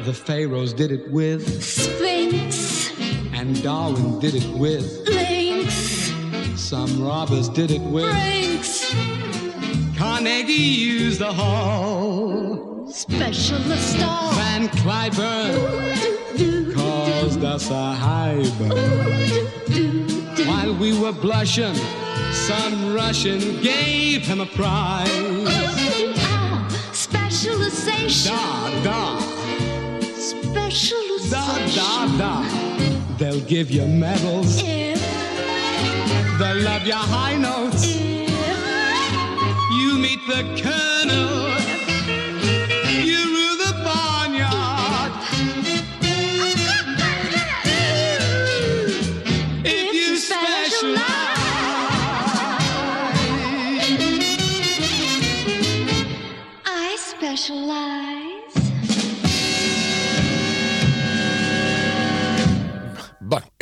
the 0.05 0.12
pharaohs 0.15 0.73
did 0.73 0.93
it 0.93 1.11
with, 1.11 1.62
Sphinx, 1.62 2.91
and 3.33 3.61
Darwin 3.62 4.19
did 4.21 4.35
it 4.35 4.47
with, 4.59 5.07
Lynx, 5.09 6.12
some 6.61 7.03
robbers 7.03 7.49
did 7.49 7.71
it 7.73 7.81
with. 7.81 8.05
Brinks, 8.11 8.95
Carnegie 9.99 10.53
used 10.53 11.19
the 11.21 11.33
hall. 11.33 12.87
specialist 12.89 13.99
dog. 13.99 14.35
Van 14.35 14.69
Cliburn 14.69 16.75
caused 16.75 17.43
us 17.45 17.71
a 17.71 17.93
high. 17.93 18.43
While 20.47 20.75
we 20.77 20.99
were 20.99 21.12
blushing, 21.12 21.75
some 22.47 22.95
Russian 22.95 23.39
gave 23.63 24.27
him 24.27 24.41
a 24.41 24.47
prize. 24.47 25.09
Specialization, 26.93 28.33
Da, 28.33 28.71
da, 28.83 28.83
da, 28.83 29.21
specialization. 30.13 31.75
da, 31.75 32.07
da. 32.19 32.45
They'll 33.19 33.41
give 33.43 33.71
you 33.71 33.87
medals, 33.87 34.61
If, 34.63 35.01
they'll 36.39 36.63
love 36.63 36.87
your 36.87 36.97
high 37.17 37.37
notes. 37.37 37.85
if, 37.87 38.31
You 39.79 39.99
meet 39.99 40.21
the 40.27 40.43
colonel, 40.63 41.55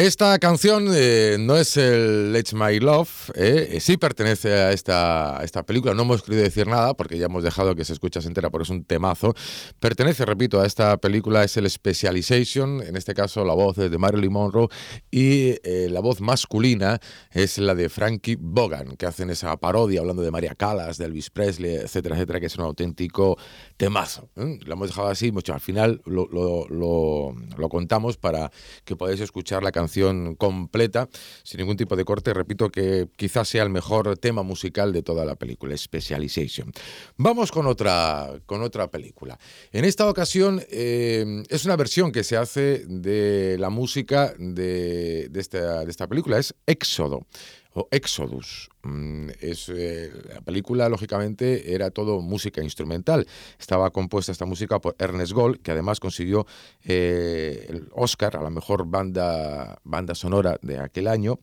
esta 0.07 0.39
canción 0.39 0.87
eh, 0.95 1.37
no 1.39 1.57
es 1.59 1.77
el 1.77 2.33
Let's 2.33 2.55
My 2.55 2.81
Love, 2.81 3.31
eh, 3.35 3.77
sí 3.83 3.99
pertenece 3.99 4.51
a 4.55 4.73
esta, 4.73 5.41
esta 5.45 5.63
película, 5.65 5.93
no 5.93 6.03
hemos 6.05 6.23
querido 6.23 6.43
decir 6.43 6.67
nada 6.67 6.95
porque 6.95 7.19
ya 7.19 7.27
hemos 7.27 7.43
dejado 7.45 7.75
que 7.75 7.85
se 7.85 7.93
escucha 7.93 8.19
entera, 8.21 8.49
pero 8.49 8.63
es 8.65 8.71
un 8.71 8.85
temazo. 8.85 9.35
Pertenece, 9.79 10.25
repito, 10.25 10.59
a 10.59 10.67
esta 10.67 10.97
película, 10.97 11.45
es 11.45 11.55
el 11.59 11.69
Specialization, 11.69 12.81
en 12.83 12.97
este 12.97 13.13
caso 13.13 13.45
la 13.45 13.53
voz 13.53 13.77
es 13.77 13.91
de 13.91 13.99
Marilyn 13.99 14.33
Monroe 14.33 14.69
y 15.11 15.57
eh, 15.65 15.89
la 15.91 16.01
voz 16.01 16.23
masculina 16.23 16.99
es 17.31 17.59
la 17.59 17.75
de 17.75 17.91
Frankie 17.91 18.37
Bogan, 18.41 18.97
que 18.97 19.05
hacen 19.05 19.29
esa 19.29 19.55
parodia 19.59 20.01
hablando 20.01 20.23
de 20.23 20.31
María 20.31 20.55
Callas, 20.55 20.97
de 20.97 21.05
Elvis 21.05 21.29
Presley, 21.29 21.75
etcétera, 21.75 22.15
etcétera, 22.17 22.41
que 22.41 22.47
es 22.47 22.57
un 22.57 22.65
auténtico 22.65 23.37
temazo. 23.77 24.31
¿eh? 24.37 24.59
Lo 24.65 24.73
hemos 24.73 24.89
dejado 24.89 25.09
así, 25.09 25.31
mucho 25.31 25.53
al 25.53 25.61
final 25.61 26.01
lo- 26.07 26.27
lo- 26.31 27.35
lo 27.59 27.69
contamos 27.69 28.17
para 28.17 28.51
que 28.87 28.97
podáis 28.97 29.21
escuchar 29.21 29.63
la 29.63 29.71
canción 29.73 29.90
completa, 30.37 31.09
sin 31.43 31.59
ningún 31.59 31.77
tipo 31.77 31.97
de 31.97 32.05
corte. 32.05 32.35
Repito 32.35 32.71
que 32.71 33.09
quizás 33.17 33.49
sea 33.49 33.63
el 33.63 33.71
mejor 33.71 34.17
tema 34.19 34.43
musical 34.43 34.93
de 34.93 35.03
toda 35.03 35.25
la 35.25 35.37
película, 35.37 35.77
Specialization. 35.77 36.73
Vamos 37.17 37.51
con 37.53 37.67
otra, 37.67 38.41
con 38.47 38.63
otra 38.63 38.91
película. 38.91 39.39
En 39.73 39.85
esta 39.85 40.09
ocasión 40.09 40.63
eh, 40.71 41.43
es 41.49 41.65
una 41.65 41.77
versión 41.77 42.13
que 42.13 42.25
se 42.25 42.37
hace 42.37 42.85
de 42.87 43.57
la 43.59 43.71
música 43.71 44.35
de, 44.39 45.29
de 45.31 45.41
esta, 45.41 45.85
de 45.85 45.91
esta 45.91 46.07
película, 46.07 46.39
es 46.39 46.55
Éxodo 46.67 47.27
o 47.75 47.89
Exodus. 47.91 48.69
Mm, 48.83 49.31
Es, 49.41 49.69
eh, 49.69 50.11
la 50.29 50.41
película, 50.41 50.89
lógicamente, 50.89 51.75
era 51.75 51.91
todo 51.91 52.21
música 52.21 52.63
instrumental. 52.63 53.27
Estaba 53.59 53.91
compuesta 53.91 54.33
esta 54.33 54.47
música 54.47 54.81
por 54.81 54.97
Ernest 54.99 55.33
Gold, 55.33 55.61
que 55.61 55.71
además 55.71 56.01
consiguió 56.01 56.47
eh, 56.85 57.67
el 57.69 57.89
Oscar 57.93 58.37
a 58.37 58.43
la 58.43 58.51
mejor 58.51 58.87
banda, 58.87 59.79
banda 59.85 60.15
sonora 60.15 60.59
de 60.63 60.79
aquel 60.79 61.09
año. 61.09 61.39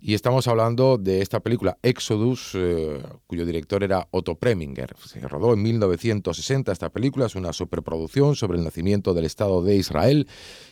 Y 0.00 0.14
estamos 0.14 0.48
hablando 0.48 0.98
de 0.98 1.22
esta 1.22 1.40
película 1.40 1.78
Exodus, 1.82 2.52
eh, 2.54 3.02
cuyo 3.26 3.46
director 3.46 3.82
era 3.82 4.06
Otto 4.10 4.34
Preminger. 4.34 4.94
Se 5.04 5.20
rodó 5.20 5.54
en 5.54 5.62
1960 5.62 6.72
esta 6.72 6.90
película, 6.90 7.26
es 7.26 7.34
una 7.34 7.52
superproducción 7.52 8.36
sobre 8.36 8.58
el 8.58 8.64
nacimiento 8.64 9.14
del 9.14 9.24
Estado 9.24 9.62
de 9.62 9.76
Israel 9.76 10.28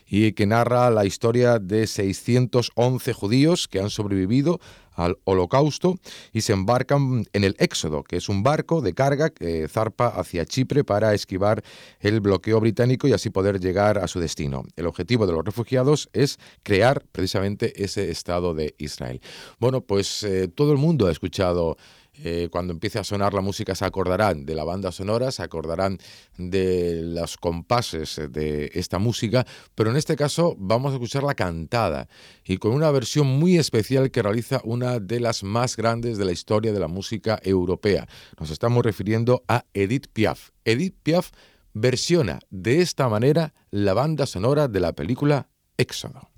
y 0.07 0.33
que 0.33 0.47
narra 0.47 0.91
la 0.91 1.05
historia 1.05 1.59
de 1.59 1.87
611 1.87 3.13
judíos 3.13 3.69
que 3.69 3.81
han 3.81 3.91
sobrevivido 3.91 4.61
al 5.05 5.19
holocausto 5.25 5.99
y 6.33 6.43
se 6.43 6.53
embarcan 6.53 7.25
en 7.33 7.45
el 7.45 7.57
Éxodo, 7.59 8.05
que 8.05 8.17
es 8.17 8.29
un 8.29 8.43
barco 8.43 8.81
de 8.81 8.95
carga 8.95 9.31
que 9.31 9.67
zarpa 9.69 10.09
hacia 10.09 10.45
Chipre 10.45 10.85
para 10.85 11.15
esquivar 11.15 11.63
el 12.01 12.21
bloqueo 12.21 12.61
británico 12.61 13.09
y 13.09 13.13
así 13.13 13.31
poder 13.31 13.61
llegar 13.61 13.99
a 13.99 14.09
su 14.09 14.21
destino. 14.21 14.63
El 14.77 14.87
objetivo 14.87 15.27
de 15.27 15.33
los 15.33 15.45
refugiados 15.45 16.09
es 16.13 16.39
crear 16.63 17.05
precisamente 17.13 17.83
ese 17.83 18.11
Estado 18.11 18.55
de 18.55 18.75
Israel. 18.79 19.21
Bueno, 19.59 19.81
pues 19.81 20.23
eh, 20.23 20.49
todo 20.49 20.73
el 20.73 20.79
mundo 20.79 21.07
ha 21.07 21.13
escuchado 21.13 21.77
eh, 22.15 22.49
cuando 22.51 22.73
empiece 22.73 22.99
a 22.99 23.05
sonar 23.05 23.35
la 23.35 23.41
música 23.41 23.75
se 23.75 23.85
acordarán 23.85 24.45
de 24.45 24.55
la 24.55 24.65
banda 24.65 24.93
sonora, 24.93 25.31
se 25.31 25.43
acordarán 25.43 25.99
de 26.37 27.03
los 27.03 27.37
compases 27.37 28.21
de 28.31 28.71
esta 28.75 28.99
música, 28.99 29.47
pero 29.75 29.91
en 29.91 29.97
este 29.97 30.17
caso 30.17 30.55
vamos 30.59 30.93
a 30.93 30.95
escucharla 30.95 31.35
cantada 31.35 32.09
y 32.45 32.59
con 32.59 32.73
una 32.73 32.91
versión 32.91 33.27
muy 33.27 33.59
especial 33.59 34.11
que 34.11 34.23
realiza 34.23 34.61
una 34.65 34.99
de 34.99 35.21
las 35.21 35.43
más 35.43 35.77
grandes 35.77 36.19
de 36.19 36.25
la 36.25 36.33
historia 36.33 36.73
de 36.73 36.81
la 36.81 36.89
música 36.89 37.41
europea. 37.43 38.07
Nos 38.39 38.51
estamos 38.51 38.85
refiriendo 38.85 39.45
a 39.49 39.65
Edith 39.73 40.09
Piaf. 40.13 40.51
Edith 40.65 40.97
Piaf 41.03 41.31
versiona 41.73 42.41
de 42.51 42.81
esta 42.81 43.09
manera 43.09 43.55
la 43.71 43.95
banda 43.95 44.27
sonora 44.27 44.69
de 44.69 44.81
la 44.81 44.93
película 44.93 45.49
Éxodo. 45.77 46.29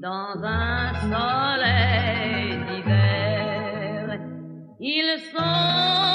Dans 0.00 0.42
un 0.42 0.94
soleil 1.12 2.56
d'hiver. 2.66 4.18
Ils 4.80 5.20
sont 5.30 6.09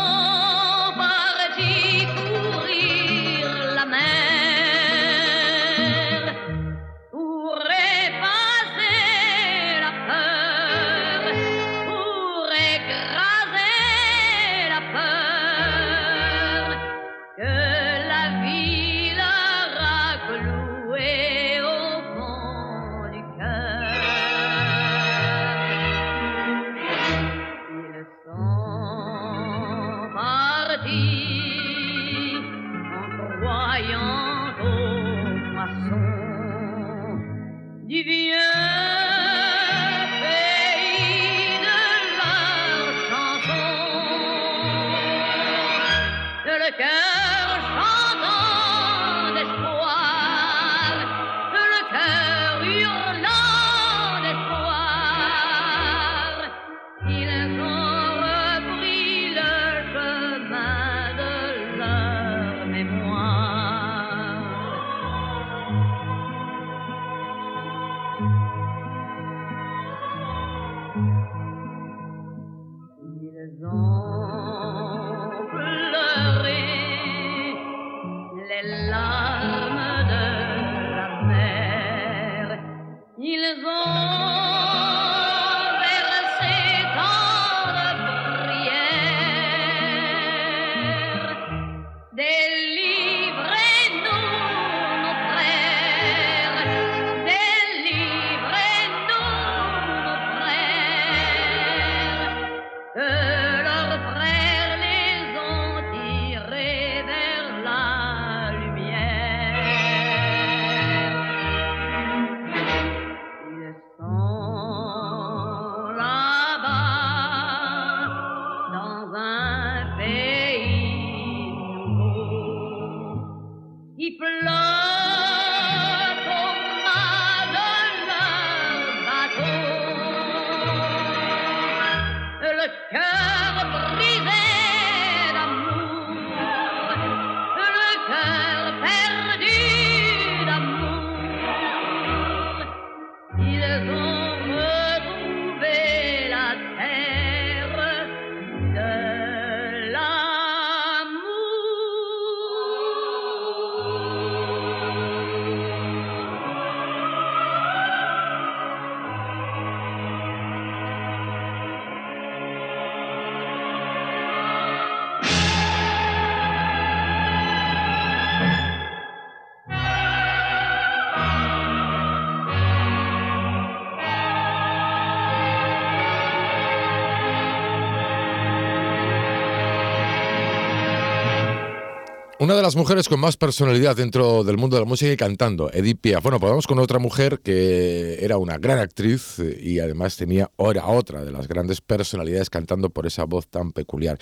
Una 182.45 182.53
de 182.53 182.61
las 182.61 182.75
mujeres 182.75 183.09
con 183.09 183.19
más 183.19 183.37
personalidad 183.37 183.95
dentro 183.95 184.43
del 184.43 184.57
mundo 184.57 184.75
de 184.75 184.83
la 184.83 184.87
música 184.87 185.11
y 185.11 185.17
cantando, 185.17 185.71
Edith 185.73 185.99
Piaf. 185.99 186.21
Bueno, 186.21 186.39
pues 186.39 186.51
vamos 186.51 186.67
con 186.67 186.77
otra 186.77 186.99
mujer 186.99 187.39
que 187.39 188.23
era 188.23 188.37
una 188.37 188.59
gran 188.59 188.77
actriz 188.77 189.39
eh, 189.39 189.57
y 189.59 189.79
además 189.79 190.15
tenía 190.15 190.51
ahora 190.55 190.85
otra 190.85 191.25
de 191.25 191.31
las 191.31 191.47
grandes 191.47 191.81
personalidades 191.81 192.51
cantando 192.51 192.91
por 192.91 193.07
esa 193.07 193.23
voz 193.23 193.47
tan 193.47 193.71
peculiar. 193.71 194.19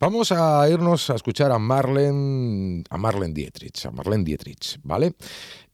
Vamos 0.00 0.32
a 0.32 0.66
irnos 0.70 1.10
a 1.10 1.16
escuchar 1.16 1.52
a 1.52 1.58
Marlene, 1.58 2.82
a 2.88 2.96
Marlene 2.96 3.34
Dietrich, 3.34 3.84
a 3.84 3.90
Marlene 3.90 4.24
Dietrich, 4.24 4.80
¿vale? 4.82 5.12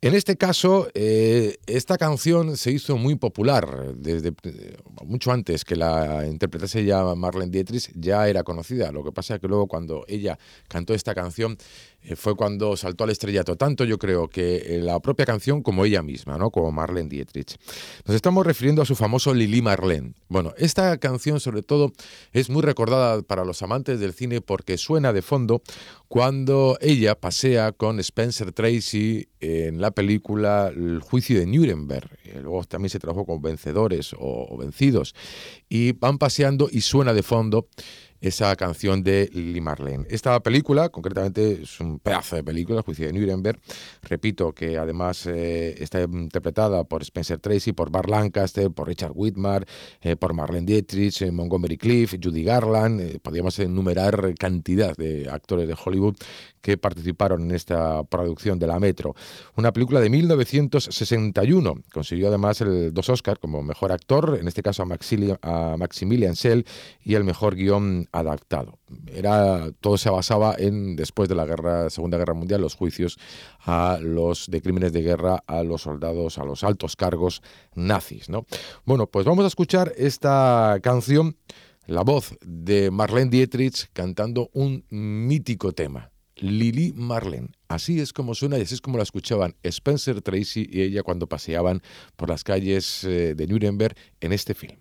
En 0.05 0.17
este 0.17 0.37
caso, 0.37 0.89
eh, 0.95 1.59
esta 1.69 1.97
canción 1.97 2.57
se 2.57 2.73
hizo 2.73 2.97
muy 2.97 3.15
popular 3.15 3.95
desde 3.95 4.33
eh, 4.43 4.77
mucho 5.05 5.31
antes 5.31 5.65
que 5.65 5.77
la 5.77 6.27
interpretase 6.27 6.85
ya 6.85 7.05
Marlene 7.15 7.53
Dietrich, 7.53 7.93
ya 7.95 8.27
era 8.27 8.43
conocida. 8.43 8.91
Lo 8.91 9.05
que 9.05 9.13
pasa 9.13 9.37
es 9.37 9.41
que 9.41 9.47
luego 9.47 9.69
cuando 9.69 10.05
ella 10.09 10.41
cantó 10.67 10.93
esta 10.93 11.15
canción 11.15 11.57
eh, 12.05 12.17
fue 12.17 12.35
cuando 12.37 12.77
saltó 12.77 13.05
al 13.05 13.11
estrellato, 13.11 13.57
tanto 13.57 13.85
yo 13.85 13.99
creo 13.99 14.29
que 14.29 14.81
la 14.83 15.01
propia 15.01 15.27
canción 15.27 15.63
como 15.63 15.85
ella 15.85 16.03
misma, 16.03 16.39
¿no? 16.39 16.51
como 16.51 16.73
Marlene 16.73 17.09
Dietrich. 17.09 17.57
Nos 18.07 18.17
estamos 18.17 18.47
refiriendo 18.47 18.83
a 18.83 18.87
su 18.87 18.95
famoso 18.95 19.35
Lili 19.35 19.63
Marlene. 19.63 20.15
Bueno, 20.29 20.53
esta 20.57 20.97
canción 20.99 21.41
sobre 21.41 21.63
todo 21.63 21.93
es 22.33 22.51
muy 22.51 22.63
recordada 22.63 23.23
para 23.23 23.45
los 23.45 23.63
amantes 23.63 24.01
del 24.01 24.13
cine 24.13 24.41
porque 24.41 24.79
suena 24.79 25.13
de 25.13 25.23
fondo 25.23 25.63
cuando 26.09 26.77
ella 26.81 27.15
pasea 27.19 27.73
con 27.73 27.99
Spencer 28.01 28.53
Tracy 28.53 29.29
en 29.41 29.81
la 29.81 29.91
película 29.91 30.71
El 30.75 31.01
juicio 31.01 31.39
de 31.39 31.47
Nuremberg. 31.47 32.11
Eh, 32.25 32.41
luego 32.43 32.65
también 32.65 32.91
se 32.91 32.99
trabajó 32.99 33.25
con 33.25 33.41
Vencedores 33.41 34.15
o, 34.19 34.57
Vencidos. 34.59 35.15
Y 35.69 35.93
van 35.93 36.19
paseando 36.19 36.69
y 36.71 36.83
suena 36.83 37.15
de 37.15 37.23
fondo 37.23 37.67
esa 38.23 38.55
canción 38.57 39.03
de 39.03 39.29
Lily 39.33 39.61
Marlene. 39.61 40.07
Esta 40.09 40.41
película, 40.41 40.89
concretamente, 40.89 41.63
es 41.63 41.81
un 41.81 41.99
pedazo 41.99 42.37
de 42.37 42.45
película, 42.45 42.79
El 42.79 42.85
juicio 42.85 43.07
de 43.07 43.13
Nuremberg. 43.13 43.61
Repito 44.03 44.53
que 44.53 44.79
además 44.79 45.27
eh, 45.27 45.75
está 45.83 46.01
interpretada 46.03 46.85
por 46.85 47.03
Spencer 47.03 47.41
Tracy, 47.41 47.73
por 47.73 47.91
Bar 47.91 48.09
Lancaster, 48.09 48.71
por 48.71 48.87
Richard 48.87 49.13
Whitmar, 49.15 49.67
eh, 50.01 50.17
por 50.17 50.35
Marlene 50.35 50.67
Dietrich, 50.67 51.31
Montgomery 51.31 51.77
Cliff, 51.77 52.15
Judy 52.23 52.45
Garland. 52.45 53.19
podríamos 53.21 53.59
enumerar 53.59 54.35
cantidad 54.39 54.97
de 54.97 55.29
actores 55.29 55.67
de 55.67 55.77
Hollywood 55.85 56.17
que 56.63 56.79
participaron 56.79 57.43
en 57.43 57.51
esta 57.51 58.05
producción 58.05 58.59
de 58.59 58.69
la 58.69 58.81
Metro. 58.81 59.15
Una 59.57 59.73
película 59.73 60.01
de 60.01 60.09
1961. 60.09 61.75
Consiguió 61.93 62.29
además 62.29 62.61
el, 62.61 62.95
dos 62.95 63.09
Oscars 63.09 63.39
como 63.41 63.63
mejor 63.63 63.93
actor, 63.93 64.39
en 64.41 64.49
este 64.49 64.63
caso 64.63 64.83
a, 64.83 65.77
Maximilian 65.77 66.37
Schell, 66.37 66.65
y 67.05 67.15
el 67.15 67.25
mejor 67.25 67.57
guion 67.57 68.09
adaptado. 68.13 68.79
Era, 69.07 69.71
todo 69.81 69.99
se 69.99 70.09
basaba 70.09 70.55
en, 70.57 70.97
después 70.97 71.29
de 71.29 71.35
la 71.35 71.45
guerra, 71.45 71.91
Segunda 71.91 72.17
Guerra 72.17 72.35
Mundial, 72.35 72.61
los 72.61 72.77
juicios 72.77 73.19
a 73.61 73.99
los 74.01 74.49
de 74.49 74.63
crímenes 74.63 74.93
de 74.93 75.03
guerra 75.03 75.43
a 75.47 75.63
los 75.65 75.83
soldados, 75.83 76.39
a 76.39 76.45
los 76.45 76.63
altos 76.63 76.95
cargos 76.95 77.43
nazis. 77.75 78.29
¿no? 78.29 78.47
Bueno, 78.85 79.09
pues 79.09 79.27
vamos 79.27 79.45
a 79.45 79.49
escuchar 79.49 79.93
esta 79.97 80.79
canción, 80.83 81.37
la 81.87 82.03
voz 82.03 82.37
de 82.43 82.91
Marlene 82.93 83.31
Dietrich 83.31 83.89
cantando 83.93 84.51
un 84.53 84.85
mítico 84.91 85.73
tema. 85.73 86.12
Lili 86.37 86.93
Marlene. 86.95 87.49
Así 87.69 88.01
es 88.01 88.13
como 88.13 88.35
suena 88.35 88.59
y 88.59 88.63
así 88.63 88.75
es 88.75 88.81
como 88.81 88.97
la 88.97 89.03
escuchaban 89.03 89.55
Spencer 89.63 90.21
Tracy 90.23 90.69
y 90.71 90.83
ella 90.83 91.03
cuando 91.03 91.29
paseaban 91.29 91.83
por 92.17 92.29
las 92.29 92.45
calles 92.45 93.05
eh, 93.05 93.35
de 93.35 93.47
Nuremberg 93.47 93.97
en 94.21 94.33
este 94.33 94.55
film. 94.55 94.79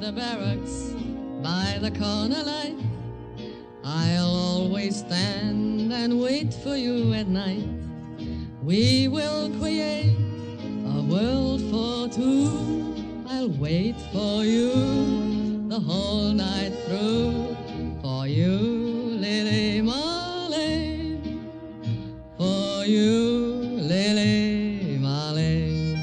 The 0.00 0.12
barracks 0.12 0.94
by 1.42 1.78
the 1.80 1.90
corner 1.90 2.42
light. 2.42 2.76
I'll 3.84 4.26
always 4.26 4.96
stand 4.96 5.92
and 5.92 6.20
wait 6.20 6.52
for 6.52 6.76
you 6.76 7.12
at 7.12 7.28
night. 7.28 7.68
We 8.62 9.08
will 9.08 9.50
create 9.58 10.16
a 10.96 11.02
world 11.02 11.60
for 11.70 12.08
two. 12.08 12.94
I'll 13.28 13.50
wait 13.50 13.96
for 14.12 14.44
you 14.44 15.68
the 15.68 15.78
whole 15.78 16.32
night 16.32 16.72
through. 16.86 17.56
For 18.02 18.26
you, 18.26 18.56
Lily 19.24 19.80
Marlene. 19.80 21.40
For 22.36 22.84
you, 22.84 23.78
Lily 23.80 24.98
Marlene. 24.98 25.98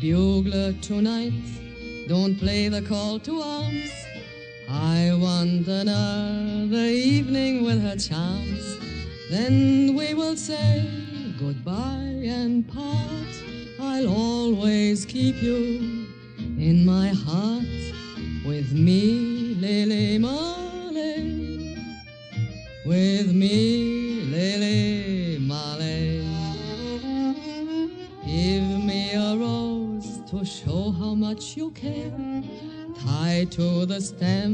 Bugler 0.00 0.72
tonight 0.80 1.65
don't 2.06 2.36
play 2.36 2.68
the 2.68 2.82
call 2.82 3.18
to 3.18 3.40
arms. 3.40 3.90
I 4.68 5.10
want 5.14 5.66
another 5.66 6.86
evening 6.86 7.64
with 7.64 7.82
her 7.82 7.96
charms. 7.96 8.78
Then 9.30 9.94
we 9.94 10.14
will 10.14 10.36
say 10.36 10.88
goodbye 11.38 12.22
and 12.24 12.66
part. 12.68 13.34
I'll 13.80 14.08
always 14.08 15.04
keep 15.04 15.42
you 15.42 16.06
in 16.38 16.86
my 16.86 17.08
heart 17.08 17.64
with 18.44 18.72
me, 18.72 19.56
Lily 19.58 19.95
to 34.12 34.45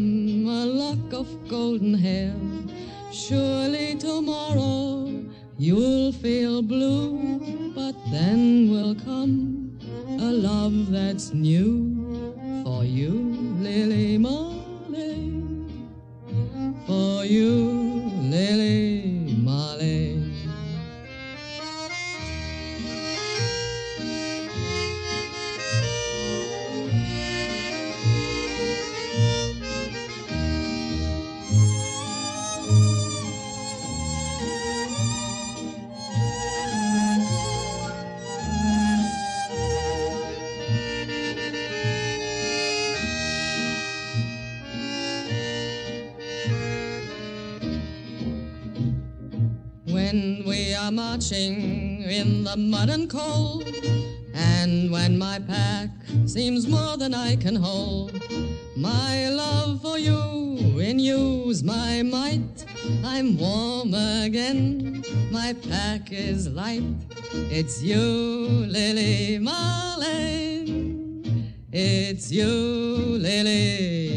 It's 71.75 72.31
you, 72.31 73.17
Lily 73.19 74.12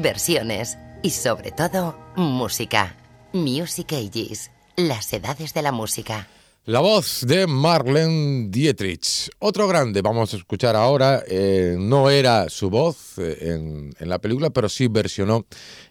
versiones 0.00 0.78
y 1.02 1.10
sobre 1.10 1.52
todo 1.52 1.98
música. 2.16 2.94
Music 3.32 3.92
Ages, 3.92 4.50
las 4.76 5.12
edades 5.12 5.52
de 5.52 5.62
la 5.62 5.72
música. 5.72 6.26
La 6.66 6.80
voz 6.80 7.26
de 7.26 7.46
Marlene 7.46 8.48
Dietrich. 8.48 9.28
Otro 9.38 9.68
grande, 9.68 10.00
vamos 10.00 10.32
a 10.32 10.38
escuchar 10.38 10.76
ahora. 10.76 11.22
eh, 11.28 11.76
no 11.78 12.08
era 12.08 12.48
su 12.48 12.70
voz 12.70 13.18
eh, 13.18 13.92
en, 13.98 14.08
la 14.08 14.18
película, 14.18 14.48
pero 14.48 14.70
sí 14.70 14.88
versionó 14.88 15.44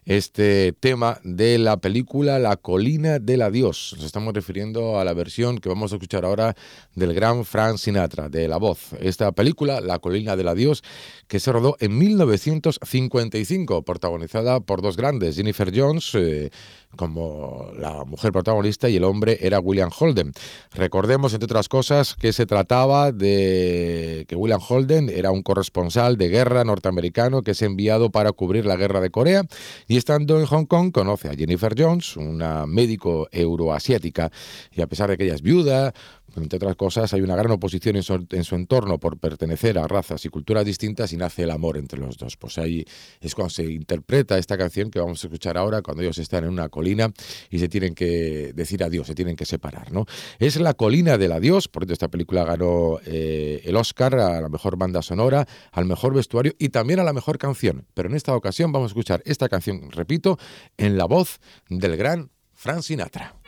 este 0.03 0.73
tema 0.73 1.19
de 1.23 1.59
la 1.59 1.77
película 1.77 2.39
La 2.39 2.57
colina 2.57 3.19
del 3.19 3.43
adiós. 3.43 3.93
Nos 3.97 4.03
estamos 4.03 4.33
refiriendo 4.33 4.99
a 4.99 5.05
la 5.05 5.13
versión 5.13 5.59
que 5.59 5.69
vamos 5.69 5.91
a 5.91 5.97
escuchar 5.97 6.25
ahora 6.25 6.55
del 6.95 7.13
gran 7.13 7.45
Frank 7.45 7.77
Sinatra, 7.77 8.27
de 8.27 8.47
La 8.47 8.57
voz. 8.57 8.93
Esta 8.99 9.31
película, 9.31 9.79
La 9.79 9.99
colina 9.99 10.35
del 10.35 10.47
adiós, 10.47 10.81
que 11.27 11.39
se 11.39 11.51
rodó 11.51 11.77
en 11.81 11.99
1955, 11.99 13.83
protagonizada 13.83 14.59
por 14.59 14.81
dos 14.81 14.97
grandes, 14.97 15.35
Jennifer 15.35 15.71
Jones, 15.71 16.15
eh, 16.15 16.49
como 16.95 17.71
la 17.77 18.03
mujer 18.05 18.31
protagonista 18.31 18.89
y 18.89 18.97
el 18.97 19.03
hombre 19.03 19.37
era 19.41 19.59
William 19.59 19.89
Holden. 19.97 20.31
Recordemos, 20.71 21.33
entre 21.33 21.45
otras 21.45 21.69
cosas, 21.69 22.15
que 22.15 22.33
se 22.33 22.45
trataba 22.45 23.11
de 23.11 24.25
que 24.27 24.35
William 24.35 24.61
Holden 24.67 25.09
era 25.09 25.31
un 25.31 25.43
corresponsal 25.43 26.17
de 26.17 26.29
guerra 26.29 26.63
norteamericano 26.63 27.41
que 27.41 27.51
es 27.51 27.61
enviado 27.61 28.11
para 28.11 28.31
cubrir 28.31 28.65
la 28.65 28.75
guerra 28.75 29.01
de 29.01 29.09
Corea 29.09 29.43
y 29.87 29.97
estando 29.97 30.39
en 30.39 30.45
Hong 30.45 30.65
Kong 30.65 30.91
conoce 30.91 31.29
a 31.29 31.35
Jennifer 31.35 31.73
Jones, 31.77 32.17
una 32.17 32.65
médico 32.65 33.27
euroasiática, 33.31 34.31
y 34.71 34.81
a 34.81 34.87
pesar 34.87 35.09
de 35.09 35.17
que 35.17 35.25
ella 35.25 35.35
es 35.35 35.41
viuda, 35.41 35.93
entre 36.35 36.57
otras 36.57 36.75
cosas, 36.75 37.13
hay 37.13 37.21
una 37.21 37.35
gran 37.35 37.51
oposición 37.51 37.95
en 37.95 38.03
su, 38.03 38.25
en 38.29 38.43
su, 38.43 38.55
entorno 38.55 38.99
por 38.99 39.17
pertenecer 39.17 39.77
a 39.77 39.87
razas 39.87 40.25
y 40.25 40.29
culturas 40.29 40.65
distintas 40.65 41.13
y 41.13 41.17
nace 41.17 41.43
el 41.43 41.51
amor 41.51 41.77
entre 41.77 41.99
los 41.99 42.17
dos. 42.17 42.37
Pues 42.37 42.57
ahí 42.57 42.85
es 43.21 43.35
cuando 43.35 43.49
se 43.49 43.63
interpreta 43.65 44.37
esta 44.37 44.57
canción 44.57 44.89
que 44.89 44.99
vamos 44.99 45.23
a 45.23 45.27
escuchar 45.27 45.57
ahora, 45.57 45.81
cuando 45.81 46.03
ellos 46.03 46.17
están 46.17 46.43
en 46.43 46.49
una 46.49 46.69
colina 46.69 47.11
y 47.49 47.59
se 47.59 47.69
tienen 47.69 47.93
que 47.93 48.51
decir 48.53 48.83
adiós, 48.83 49.07
se 49.07 49.15
tienen 49.15 49.35
que 49.35 49.45
separar. 49.45 49.91
¿no? 49.91 50.05
Es 50.39 50.59
la 50.59 50.73
colina 50.73 51.17
del 51.17 51.31
adiós, 51.31 51.67
por 51.67 51.89
esta 51.91 52.07
película 52.07 52.43
ganó 52.43 52.99
eh, 53.05 53.61
el 53.65 53.75
Oscar 53.75 54.15
a 54.15 54.41
la 54.41 54.49
mejor 54.49 54.77
banda 54.77 55.01
sonora, 55.01 55.47
al 55.71 55.85
mejor 55.85 56.13
vestuario 56.13 56.53
y 56.57 56.69
también 56.69 56.99
a 56.99 57.03
la 57.03 57.13
mejor 57.13 57.37
canción. 57.37 57.85
Pero 57.93 58.09
en 58.09 58.15
esta 58.15 58.35
ocasión 58.35 58.71
vamos 58.71 58.87
a 58.87 58.91
escuchar 58.91 59.21
esta 59.25 59.49
canción, 59.49 59.91
repito, 59.91 60.37
en 60.77 60.97
la 60.97 61.05
voz 61.05 61.39
del 61.69 61.97
gran 61.97 62.31
Frank 62.53 62.81
Sinatra. 62.81 63.42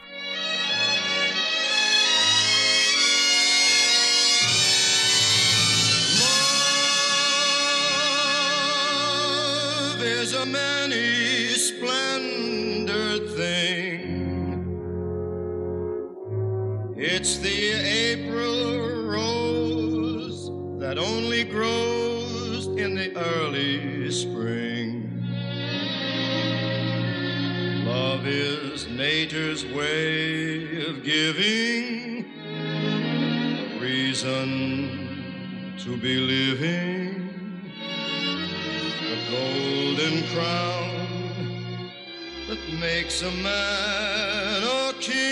Is 10.05 10.33
a 10.33 10.45
many 10.45 11.47
splendored 11.55 13.29
thing. 13.31 14.05
It's 16.95 17.37
the 17.37 17.71
April 17.71 19.07
rose 19.09 20.51
that 20.79 20.99
only 20.99 21.43
grows 21.43 22.67
in 22.67 22.93
the 22.93 23.15
early 23.17 24.11
spring. 24.11 25.23
Love 27.85 28.27
is 28.27 28.87
nature's 28.87 29.65
way 29.65 30.85
of 30.85 31.03
giving 31.03 32.25
reason 33.79 35.75
to 35.79 35.97
be 35.97 36.19
living 36.19 37.24
golden 39.29 40.23
crown 40.33 40.89
that 42.47 42.61
makes 42.79 43.21
a 43.21 43.31
man 43.31 44.63
a 44.63 44.93
king. 44.99 45.25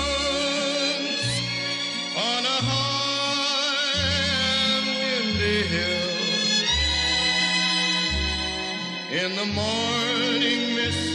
Once 0.00 1.28
on 2.16 2.42
a 2.44 2.58
high 2.70 3.94
and 4.76 4.86
windy 5.00 5.60
hill, 5.74 6.12
in 9.22 9.30
the 9.36 9.48
morning 9.60 10.60
mist, 10.76 11.12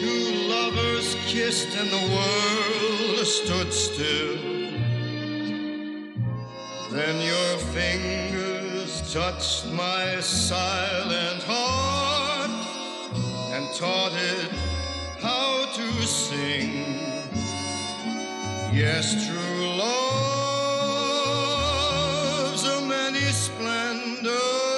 two 0.00 0.24
lovers 0.48 1.08
kissed 1.26 1.72
and 1.76 1.90
the 1.90 2.04
world 2.14 2.71
stood 3.32 3.72
still. 3.72 4.36
Then 6.90 7.16
your 7.22 7.58
fingers 7.72 9.10
touched 9.10 9.72
my 9.72 10.20
silent 10.20 11.42
heart 11.44 12.50
and 13.54 13.74
taught 13.74 14.12
it 14.12 14.50
how 15.22 15.64
to 15.78 16.02
sing. 16.02 17.00
Yes, 18.70 19.26
true 19.26 19.66
love's 19.80 19.94
a 22.66 22.82
many 22.82 23.32
splendor 23.32 24.71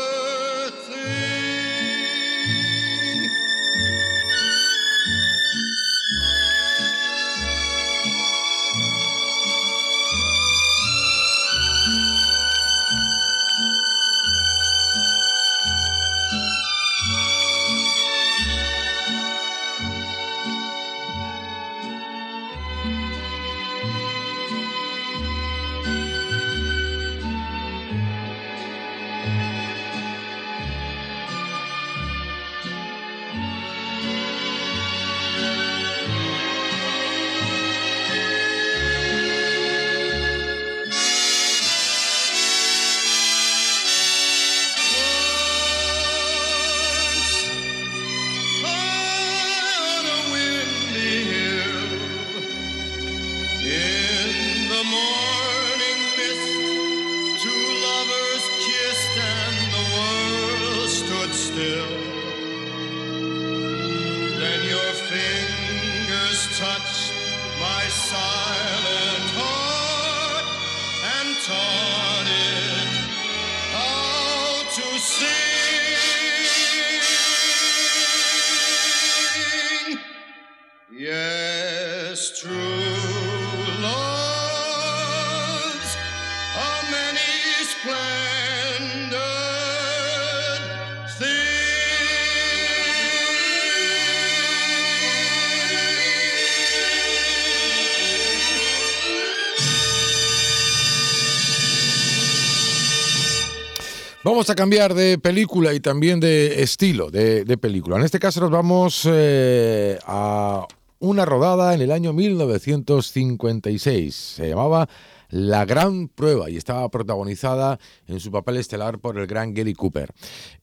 Vamos 104.44 104.52
a 104.52 104.56
cambiar 104.56 104.92
de 104.92 105.16
película 105.16 105.72
y 105.72 105.80
también 105.80 106.20
de 106.20 106.62
estilo 106.62 107.10
de, 107.10 107.56
película. 107.56 107.96
En 107.96 108.02
este 108.02 108.18
caso 108.18 108.42
nos 108.42 108.50
vamos 108.50 109.08
eh, 109.10 109.98
a 110.06 110.66
una 110.98 111.24
rodada 111.24 111.72
en 111.72 111.80
el 111.80 111.90
año 111.90 112.12
1956. 112.12 114.14
Se 114.14 114.50
llamaba 114.50 114.86
la 115.34 115.64
gran 115.64 116.06
prueba 116.06 116.48
y 116.48 116.56
estaba 116.56 116.88
protagonizada 116.90 117.80
en 118.06 118.20
su 118.20 118.30
papel 118.30 118.56
estelar 118.56 119.00
por 119.00 119.18
el 119.18 119.26
gran 119.26 119.52
Gary 119.52 119.74
Cooper. 119.74 120.12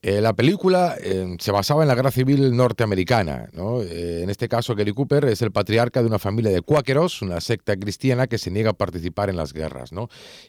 Eh, 0.02 0.22
la 0.22 0.34
película 0.34 0.96
eh, 1.04 1.36
se 1.40 1.52
basaba 1.52 1.82
en 1.82 1.90
la 1.90 1.96
guerra 1.96 2.10
civil 2.10 2.56
norteamericana. 2.56 3.50
Eh, 3.54 4.22
en 4.24 4.30
este 4.30 4.48
caso, 4.48 4.74
Gary 4.74 4.94
Cooper 4.94 5.26
es 5.26 5.42
el 5.42 5.52
patriarca 5.52 6.00
de 6.02 6.08
una 6.08 6.20
familia 6.20 6.52
de 6.52 6.62
cuáqueros, 6.62 7.22
una 7.22 7.42
secta 7.42 7.76
cristiana 7.76 8.28
que 8.28 8.38
se 8.38 8.50
niega 8.50 8.70
a 8.70 8.74
participar 8.74 9.30
en 9.30 9.36
las 9.36 9.52
guerras. 9.52 9.90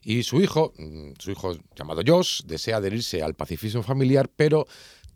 Y 0.04 0.22
su 0.22 0.40
hijo, 0.40 0.72
mm, 0.78 1.14
su 1.18 1.32
hijo 1.32 1.56
llamado 1.74 2.02
Josh, 2.06 2.42
desea 2.44 2.76
adherirse 2.76 3.24
al 3.24 3.34
pacifismo 3.34 3.82
familiar, 3.82 4.30
pero 4.36 4.68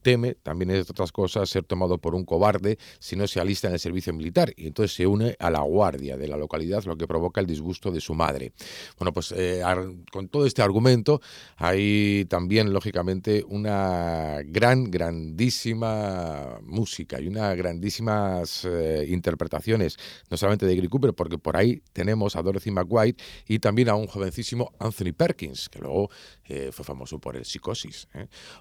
teme, 0.06 0.36
también 0.36 0.70
entre 0.70 0.88
otras 0.88 1.10
cosas, 1.10 1.50
ser 1.50 1.64
tomado 1.64 1.98
por 1.98 2.14
un 2.14 2.24
cobarde 2.24 2.78
si 3.00 3.16
no 3.16 3.26
se 3.26 3.40
alista 3.40 3.66
en 3.66 3.72
el 3.74 3.80
servicio 3.80 4.12
militar 4.12 4.52
y 4.56 4.68
entonces 4.68 4.94
se 4.94 5.04
une 5.04 5.34
a 5.40 5.50
la 5.50 5.62
guardia 5.62 6.16
de 6.16 6.28
la 6.28 6.36
localidad, 6.36 6.84
lo 6.84 6.96
que 6.96 7.08
provoca 7.08 7.40
el 7.40 7.46
disgusto 7.48 7.90
de 7.90 8.00
su 8.00 8.14
madre. 8.14 8.52
Bueno, 9.00 9.12
pues 9.12 9.34
eh, 9.36 9.64
con 10.12 10.28
todo 10.28 10.46
este 10.46 10.62
argumento 10.62 11.20
hay 11.56 12.24
también, 12.26 12.72
lógicamente, 12.72 13.44
una 13.48 14.42
gran, 14.44 14.92
grandísima 14.92 16.60
música 16.62 17.20
y 17.20 17.26
unas 17.26 17.56
grandísimas 17.56 18.64
eh, 18.64 19.06
interpretaciones, 19.08 19.96
no 20.30 20.36
solamente 20.36 20.66
de 20.66 20.76
Gary 20.76 20.86
Cooper, 20.86 21.14
porque 21.14 21.36
por 21.36 21.56
ahí 21.56 21.82
tenemos 21.92 22.36
a 22.36 22.42
Dorothy 22.42 22.70
McWhite 22.70 23.24
y 23.48 23.58
también 23.58 23.88
a 23.88 23.96
un 23.96 24.06
jovencísimo 24.06 24.72
Anthony 24.78 25.14
Perkins, 25.16 25.68
que 25.68 25.80
luego 25.80 26.10
eh, 26.44 26.70
fue 26.70 26.84
famoso 26.84 27.18
por 27.18 27.34
el 27.34 27.44
psicosis. 27.44 28.06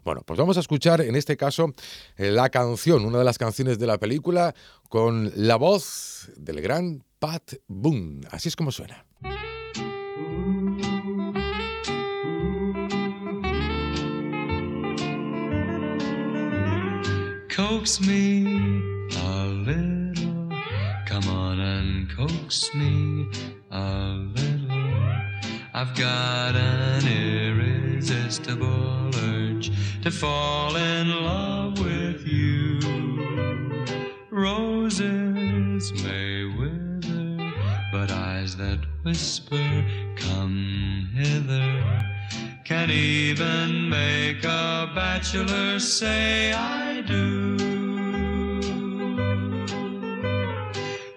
Bueno, 0.03 0.23
pues 0.25 0.39
vamos 0.39 0.57
a 0.57 0.61
escuchar 0.61 1.01
en 1.01 1.15
este 1.15 1.34
caso 1.37 1.73
eh, 2.17 2.31
la 2.31 2.49
canción, 2.49 3.05
una 3.05 3.19
de 3.19 3.25
las 3.25 3.37
canciones 3.37 3.79
de 3.79 3.87
la 3.87 3.97
película, 3.97 4.53
con 4.89 5.31
la 5.35 5.55
voz 5.55 6.29
del 6.37 6.61
gran 6.61 7.03
Pat 7.19 7.53
Boone. 7.67 8.21
Así 8.31 8.49
es 8.49 8.55
como 8.55 8.71
suena. 8.71 9.05
Coax 17.55 18.01
me 18.01 18.45
a 19.15 19.45
little, 19.45 20.49
come 21.07 21.27
on 21.29 21.59
and 21.61 22.13
coax 22.13 22.69
me 22.75 23.29
a 23.71 24.17
little. 24.35 24.85
I've 25.73 25.93
got 25.95 26.55
an 26.55 27.07
irresistible 27.95 29.09
urge 29.23 29.71
to 30.03 30.11
fall 30.11 30.75
in 30.75 31.09
love 31.23 31.79
with 31.79 32.27
you. 32.27 32.79
Roses 34.29 35.93
may 36.03 36.43
wither, 36.43 37.53
but 37.91 38.11
eyes 38.11 38.57
that 38.57 38.79
whisper, 39.03 39.85
Come 40.17 41.09
hither, 41.13 42.01
can 42.65 42.91
even 42.91 43.89
make 43.89 44.43
a 44.43 44.91
bachelor 44.93 45.79
say, 45.79 46.51
I 46.51 47.01
do. 47.01 47.55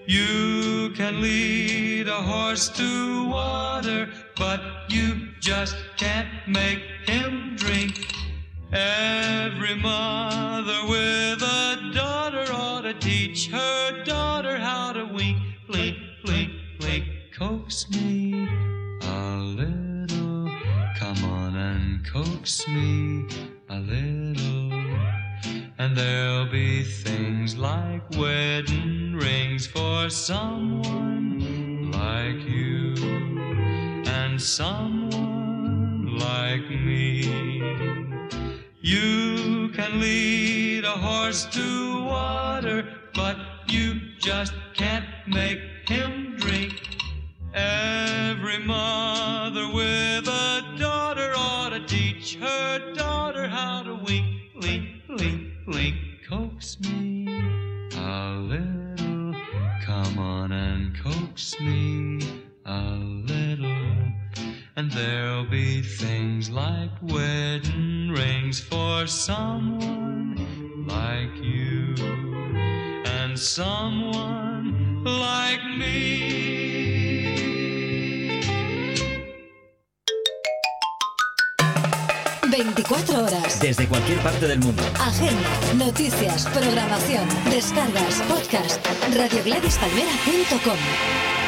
You 0.06 0.90
can 0.94 1.20
lead 1.20 2.08
a 2.08 2.22
horse 2.22 2.68
to 2.70 3.28
water, 3.28 4.08
but 4.36 4.60
you 4.88 5.27
just 5.40 5.76
can't 5.96 6.28
make 6.46 6.82
him 7.06 7.56
drink. 7.56 8.14
Every 8.72 9.74
mother 9.76 10.80
with 10.88 11.42
a 11.42 11.90
daughter 11.94 12.44
ought 12.52 12.82
to 12.82 12.94
teach 12.94 13.48
her 13.48 14.04
daughter 14.04 14.56
how 14.58 14.92
to 14.92 15.04
wink, 15.06 15.38
blink, 15.66 15.96
blink, 16.24 16.50
blink. 16.78 17.04
Coax 17.36 17.88
me 17.90 18.48
a 19.02 19.36
little, 19.36 20.50
come 20.96 21.24
on 21.24 21.56
and 21.56 22.04
coax 22.04 22.66
me 22.68 23.26
a 23.68 23.78
little. 23.78 24.72
And 25.78 25.96
there'll 25.96 26.50
be 26.50 26.82
things 26.82 27.56
like 27.56 28.02
wedding 28.16 29.14
rings 29.14 29.66
for 29.66 30.10
someone 30.10 31.90
like 31.92 32.40
you 32.48 32.94
and 34.06 34.40
someone 34.40 35.07
like 36.18 36.68
me. 36.70 37.22
You 38.80 39.68
can 39.74 40.00
lead 40.00 40.84
a 40.84 40.90
horse 40.90 41.46
to 41.46 42.04
water, 42.04 42.86
but 43.14 43.36
you 43.68 44.00
just 44.18 44.54
can't 44.74 45.06
make 45.26 45.60
him 45.86 46.36
drink. 46.36 46.74
Every 47.54 48.58
mother 48.58 49.66
with 49.72 50.28
a 50.28 50.76
daughter 50.78 51.32
ought 51.36 51.70
to 51.70 51.86
teach 51.86 52.36
her 52.36 52.94
daughter 52.94 53.48
how 53.48 53.82
to 53.82 53.94
wink, 54.06 54.26
blink, 54.60 55.06
blink, 55.06 55.52
blink. 55.66 55.96
Coax 56.28 56.78
me 56.80 57.26
a 57.96 58.36
little, 58.36 59.34
come 59.84 60.18
on 60.18 60.52
and 60.52 60.96
coax 60.98 61.58
me 61.60 62.20
a 62.66 62.80
little. 62.92 63.88
And 64.76 64.90
there'll 64.92 65.16
be 65.16 65.17
like 66.50 66.90
wedding 67.02 68.10
rings 68.10 68.60
for 68.60 69.06
someone 69.06 70.36
like 70.86 71.34
you 71.42 71.94
and 73.06 73.38
someone 73.38 75.04
like 75.04 75.62
me. 75.76 76.48
24 82.50 83.22
horas. 83.22 83.60
Desde 83.60 83.86
cualquier 83.86 84.18
parte 84.18 84.46
del 84.46 84.58
mundo. 84.58 84.82
Agenda, 85.00 85.84
noticias, 85.84 86.46
programación, 86.46 87.26
descargas, 87.50 88.22
podcast. 88.28 88.84
RadioGladysPalmera.com 89.14 91.47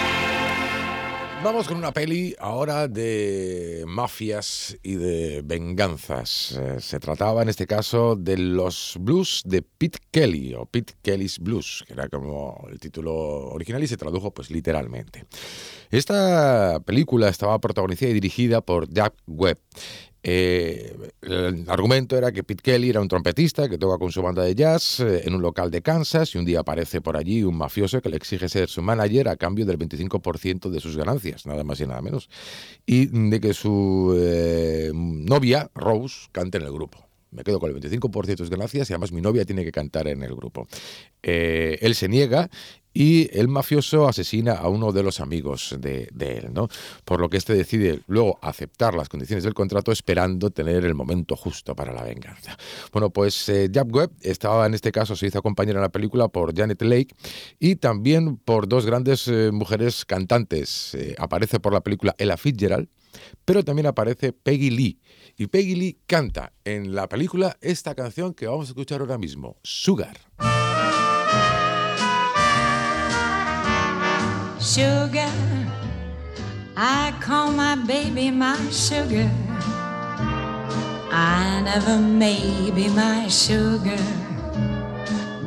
Vamos 1.42 1.68
con 1.68 1.78
una 1.78 1.90
peli 1.90 2.36
ahora 2.38 2.86
de 2.86 3.84
mafias 3.86 4.76
y 4.82 4.96
de 4.96 5.40
venganzas. 5.42 6.52
Eh, 6.60 6.76
se 6.80 7.00
trataba 7.00 7.40
en 7.40 7.48
este 7.48 7.66
caso 7.66 8.14
de 8.14 8.36
los 8.36 8.96
blues 9.00 9.42
de 9.46 9.62
Pete 9.62 9.98
Kelly 10.10 10.52
o 10.54 10.66
Pete 10.66 10.92
Kelly's 11.00 11.38
Blues, 11.38 11.82
que 11.86 11.94
era 11.94 12.10
como 12.10 12.68
el 12.70 12.78
título 12.78 13.14
original 13.14 13.82
y 13.82 13.86
se 13.86 13.96
tradujo 13.96 14.34
pues 14.34 14.50
literalmente. 14.50 15.24
Esta 15.90 16.80
película 16.84 17.28
estaba 17.28 17.58
protagonizada 17.60 18.10
y 18.10 18.14
dirigida 18.14 18.60
por 18.60 18.88
Jack 18.92 19.14
Webb 19.26 19.58
eh, 20.22 20.94
el 21.22 21.64
argumento 21.68 22.16
era 22.16 22.30
que 22.30 22.44
Pete 22.44 22.62
Kelly 22.62 22.90
era 22.90 23.00
un 23.00 23.08
trompetista 23.08 23.70
que 23.70 23.78
toca 23.78 23.96
con 23.98 24.12
su 24.12 24.20
banda 24.20 24.42
de 24.42 24.54
jazz 24.54 25.00
eh, 25.00 25.22
en 25.24 25.34
un 25.34 25.40
local 25.40 25.70
de 25.70 25.80
Kansas 25.80 26.34
y 26.34 26.38
un 26.38 26.44
día 26.44 26.60
aparece 26.60 27.00
por 27.00 27.16
allí 27.16 27.42
un 27.42 27.56
mafioso 27.56 28.02
que 28.02 28.10
le 28.10 28.16
exige 28.16 28.48
ser 28.50 28.68
su 28.68 28.82
manager 28.82 29.28
a 29.28 29.36
cambio 29.36 29.64
del 29.64 29.78
25% 29.78 30.68
de 30.68 30.80
sus 30.80 30.96
ganancias, 30.96 31.46
nada 31.46 31.64
más 31.64 31.80
y 31.80 31.86
nada 31.86 32.02
menos, 32.02 32.28
y 32.84 33.06
de 33.06 33.40
que 33.40 33.54
su 33.54 34.14
eh, 34.18 34.90
novia, 34.94 35.70
Rose, 35.74 36.28
cante 36.32 36.58
en 36.58 36.64
el 36.64 36.72
grupo 36.72 37.06
me 37.30 37.44
quedo 37.44 37.60
con 37.60 37.70
el 37.70 37.80
25% 37.80 38.26
de 38.26 38.36
sus 38.36 38.50
ganancias 38.50 38.90
y 38.90 38.92
además 38.92 39.12
mi 39.12 39.20
novia 39.20 39.44
tiene 39.44 39.62
que 39.62 39.70
cantar 39.70 40.08
en 40.08 40.24
el 40.24 40.34
grupo. 40.34 40.66
él 41.22 41.94
se 41.94 42.08
niega 42.08 42.50
y 42.92 43.28
el 43.38 43.48
mafioso 43.48 44.08
asesina 44.08 44.54
a 44.54 44.68
uno 44.68 44.92
de 44.92 45.02
los 45.02 45.20
amigos 45.20 45.76
de, 45.78 46.08
él, 46.18 46.52
¿no? 46.52 46.68
Por 47.04 47.20
lo 47.20 47.28
que 47.28 47.36
este 47.36 47.54
decide 47.54 48.00
luego 48.06 48.38
aceptar 48.42 48.94
las 48.94 49.08
condiciones 49.08 49.44
del 49.44 49.54
contrato 49.54 49.92
esperando 49.92 50.50
tener 50.50 50.84
el 50.84 50.94
momento 50.94 51.36
justo 51.36 51.74
para 51.76 51.92
la 51.92 52.02
venganza. 52.02 52.56
Bueno, 52.92 53.10
pues 53.10 53.48
eh, 53.48 53.70
Webb 53.86 54.10
estaba 54.20 54.66
en 54.66 54.74
este 54.74 54.92
caso, 54.92 55.14
se 55.16 55.26
hizo 55.26 55.38
acompañar 55.38 55.76
en 55.76 55.82
la 55.82 55.88
película 55.88 56.28
por 56.28 56.56
Janet 56.56 56.82
Lake 56.82 57.14
y 57.58 57.76
también 57.76 58.36
por 58.36 58.68
dos 58.68 58.86
grandes 58.86 59.28
eh, 59.28 59.50
mujeres 59.52 60.04
cantantes. 60.04 60.94
Eh, 60.94 61.14
aparece 61.18 61.60
por 61.60 61.72
la 61.72 61.80
película 61.80 62.14
Ella 62.18 62.36
Fitzgerald, 62.36 62.88
pero 63.44 63.64
también 63.64 63.86
aparece 63.86 64.32
Peggy 64.32 64.70
Lee. 64.70 65.00
Y 65.36 65.46
Peggy 65.46 65.74
Lee 65.74 65.98
canta 66.06 66.52
en 66.64 66.94
la 66.94 67.08
película 67.08 67.56
esta 67.60 67.94
canción 67.94 68.34
que 68.34 68.46
vamos 68.46 68.66
a 68.66 68.70
escuchar 68.70 69.00
ahora 69.00 69.18
mismo, 69.18 69.56
Sugar. 69.62 70.18
Sugar, 74.60 75.32
I 76.76 77.14
call 77.22 77.50
my 77.50 77.76
baby 77.76 78.30
my 78.30 78.58
sugar. 78.70 79.30
I 81.10 81.62
never 81.64 81.98
may 81.98 82.70
be 82.70 82.88
my 82.88 83.26
sugar. 83.28 83.96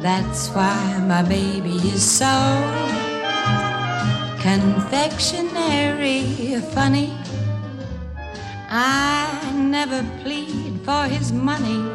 That's 0.02 0.49
why 0.49 0.97
my 1.08 1.21
baby 1.21 1.76
is 1.93 2.02
so 2.02 2.34
confectionery 4.41 6.60
funny. 6.73 7.13
I 8.67 9.54
never 9.54 10.04
plead 10.23 10.82
for 10.84 11.06
his 11.06 11.32
money, 11.32 11.86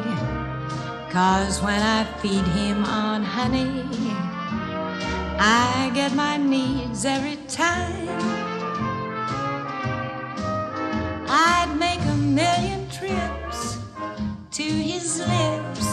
cause 1.11 1.61
when 1.61 1.81
I 1.81 2.05
feed 2.21 2.47
him 2.55 2.85
on 2.85 3.23
honey, 3.23 3.83
I 5.41 5.89
get 5.95 6.13
my 6.13 6.35
needs 6.35 7.05
every 7.05 7.37
time. 7.47 8.09
I'd 11.29 11.73
make 11.79 12.01
a 12.01 12.15
million 12.15 12.89
trips 12.89 13.77
to 14.51 14.63
his 14.63 15.19
lips 15.19 15.87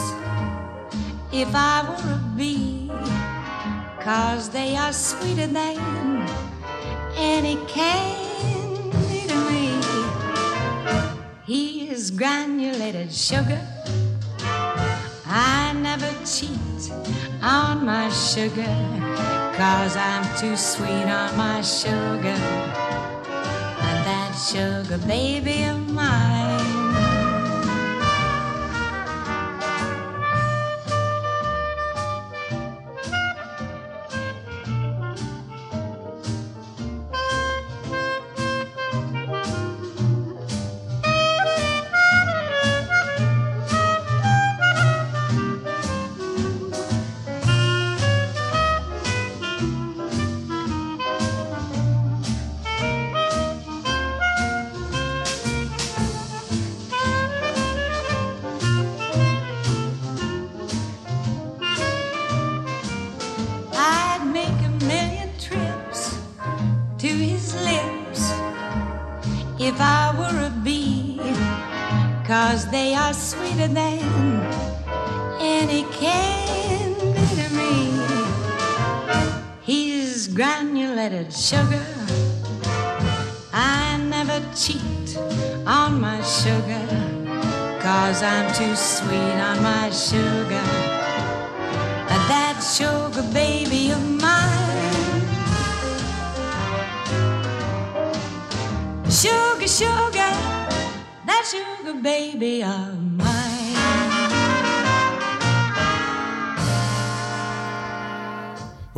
if 1.33 1.55
I 1.55 1.85
were 1.89 2.15
a 2.15 2.23
bee, 2.37 2.91
cause 4.01 4.51
they 4.51 4.77
are 4.77 4.93
sweeter 4.93 5.47
than 5.47 6.27
any 7.17 7.57
candy 7.69 9.29
to 9.29 9.37
me. 9.49 9.81
He 11.45 11.89
is 11.89 12.11
granulated 12.11 13.13
sugar. 13.13 13.61
I 15.29 15.73
never 15.73 16.11
cheat 16.25 16.93
on 17.43 17.85
my 17.85 18.09
sugar, 18.11 18.77
cause 19.57 19.97
I'm 19.97 20.25
too 20.39 20.57
sweet 20.57 20.89
on 20.89 21.37
my 21.37 21.61
sugar. 21.63 22.39
And 23.89 23.99
that 24.07 24.33
sugar 24.33 24.99
baby 25.07 25.65
of 25.65 25.89
mine. 25.93 26.76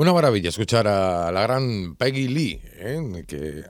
Una 0.09 0.14
maravilla 0.14 0.48
escuchar 0.48 0.88
a 0.88 1.30
la 1.30 1.42
gran 1.42 1.94
Peggy 1.94 2.28
Lee, 2.28 2.62
¿eh? 2.78 3.24
que 3.28 3.62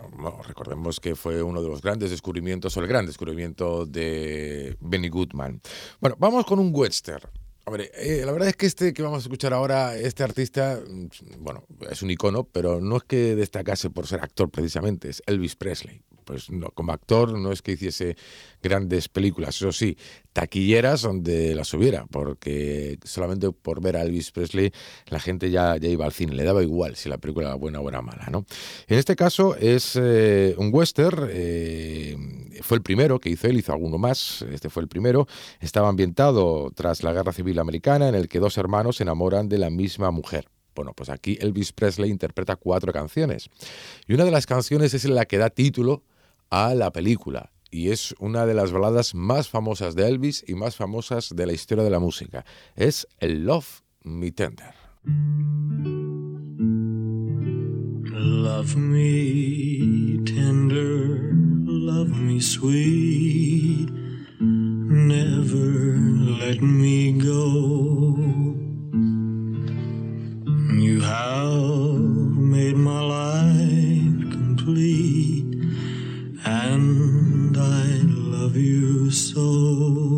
recordemos 0.47 1.01
que 1.01 1.17
fue 1.17 1.43
uno 1.43 1.61
de 1.61 1.69
los 1.69 1.83
grandes 1.83 2.13
descubrimientos, 2.13 2.77
o 2.77 2.81
el 2.81 2.87
gran 2.87 3.07
descubrimiento 3.07 3.85
de 3.87 4.77
Benny 4.79 5.09
Goodman. 5.09 5.61
Bueno, 5.99 6.15
vamos 6.21 6.47
con 6.47 6.61
un 6.61 6.71
western. 6.73 7.29
Hombre, 7.65 7.91
eh, 7.93 8.23
la 8.25 8.31
verdad 8.31 8.51
es 8.51 8.55
que 8.55 8.67
este 8.67 8.95
que 8.95 9.03
vamos 9.03 9.19
a 9.19 9.23
escuchar 9.23 9.53
ahora, 9.53 9.97
este 9.97 10.23
artista, 10.23 10.81
mm, 10.89 11.09
bueno, 11.43 11.65
es 11.91 12.03
un 12.03 12.11
icono, 12.13 12.45
pero 12.45 12.81
no 12.81 12.99
es 12.99 13.03
que 13.03 13.35
destacase 13.35 13.91
por 13.91 14.07
ser 14.07 14.21
actor 14.21 14.49
precisamente, 14.49 15.09
es 15.09 15.21
Elvis 15.27 15.57
Presley. 15.57 16.03
Pues 16.29 16.51
no, 16.51 16.69
como 16.73 16.93
actor 16.93 17.39
no 17.39 17.53
es 17.53 17.63
que 17.63 17.73
hiciese 17.73 18.15
grandes 18.63 19.09
películas, 19.09 19.57
eso 19.57 19.73
sí, 19.73 19.97
taquilleras 20.35 21.01
donde 21.01 21.55
las 21.55 21.73
hubiera, 21.73 22.05
porque 22.05 22.99
solamente 23.03 23.51
por 23.51 23.81
ver 23.81 23.97
a 23.97 24.03
Elvis 24.03 24.31
Presley 24.31 24.71
la 25.07 25.21
gente 25.21 25.51
ya, 25.51 25.79
ya 25.79 25.89
iba 25.89 26.05
al 26.05 26.13
cine, 26.13 26.35
le 26.35 26.45
daba 26.45 26.63
igual 26.63 26.97
si 26.97 27.09
la 27.09 27.17
película 27.17 27.47
era 27.47 27.55
buena 27.55 27.81
o 27.81 27.89
era 27.89 28.03
mala, 28.03 28.27
¿no? 28.31 28.45
En 28.89 28.99
este 28.99 29.17
caso 29.17 29.57
es 29.57 29.99
eh, 29.99 30.55
un 30.59 30.69
western, 30.71 31.31
eh, 31.31 32.15
fue 32.61 32.77
el 32.77 32.83
primero 32.83 33.19
que 33.19 33.31
hizo 33.31 33.47
él, 33.47 33.57
hizo 33.57 33.73
alguno 33.73 33.97
más, 33.97 34.45
este 34.53 34.69
fue 34.69 34.83
el 34.83 34.89
primero, 34.89 35.27
estaba 35.61 35.89
ambientado 35.89 36.71
tras 36.75 37.03
la 37.03 37.15
Guerra 37.15 37.33
Civil 37.33 37.59
Americana 37.59 38.07
en 38.07 38.15
el 38.15 38.29
que 38.29 38.39
dos 38.39 38.59
hermanos 38.59 38.97
se 38.97 39.05
enamoran 39.05 39.49
de 39.49 39.57
la 39.57 39.71
misma 39.71 40.11
mujer. 40.11 40.47
Bueno, 40.79 40.93
pues 40.95 41.09
aquí 41.09 41.37
Elvis 41.41 41.73
Presley 41.73 42.09
interpreta 42.09 42.55
cuatro 42.55 42.93
canciones. 42.93 43.51
Y 44.07 44.15
una 44.15 44.25
de 44.25 44.31
las 44.31 44.47
canciones 44.47 44.95
es 44.95 45.05
la 45.07 45.25
que 45.25 45.37
da 45.37 45.51
título 45.51 46.05
a 46.51 46.75
la 46.75 46.93
película. 46.93 47.53
Y 47.71 47.91
es 47.91 48.15
una 48.19 48.47
de 48.47 48.55
las 48.55 48.73
baladas 48.73 49.15
más 49.15 49.49
famosas 49.49 49.95
de 49.95 50.09
Elvis 50.09 50.45
y 50.47 50.55
más 50.55 50.77
famosas 50.77 51.35
de 51.35 51.47
la 51.47 51.53
historia 51.53 51.85
de 51.85 51.91
la 51.91 51.99
música. 51.99 52.45
Es 52.75 53.07
Love 53.21 53.83
Me 54.03 54.31
Tender. 54.31 54.75
Love 58.21 58.77
me 58.77 60.19
tender, 60.25 61.31
love 61.65 62.19
me 62.19 62.41
sweet, 62.41 63.89
never 64.41 65.97
let 66.43 66.61
me 66.61 67.13
go. 67.13 68.17
You 70.83 71.01
have 71.01 72.37
made 72.37 72.77
my 72.77 73.01
life 73.01 74.33
complete, 74.33 75.38
and 76.73 77.57
I 77.57 77.87
love 78.05 78.57
you 78.57 79.11
so. 79.11 80.18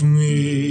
Love 0.00 0.10
me 0.10 0.67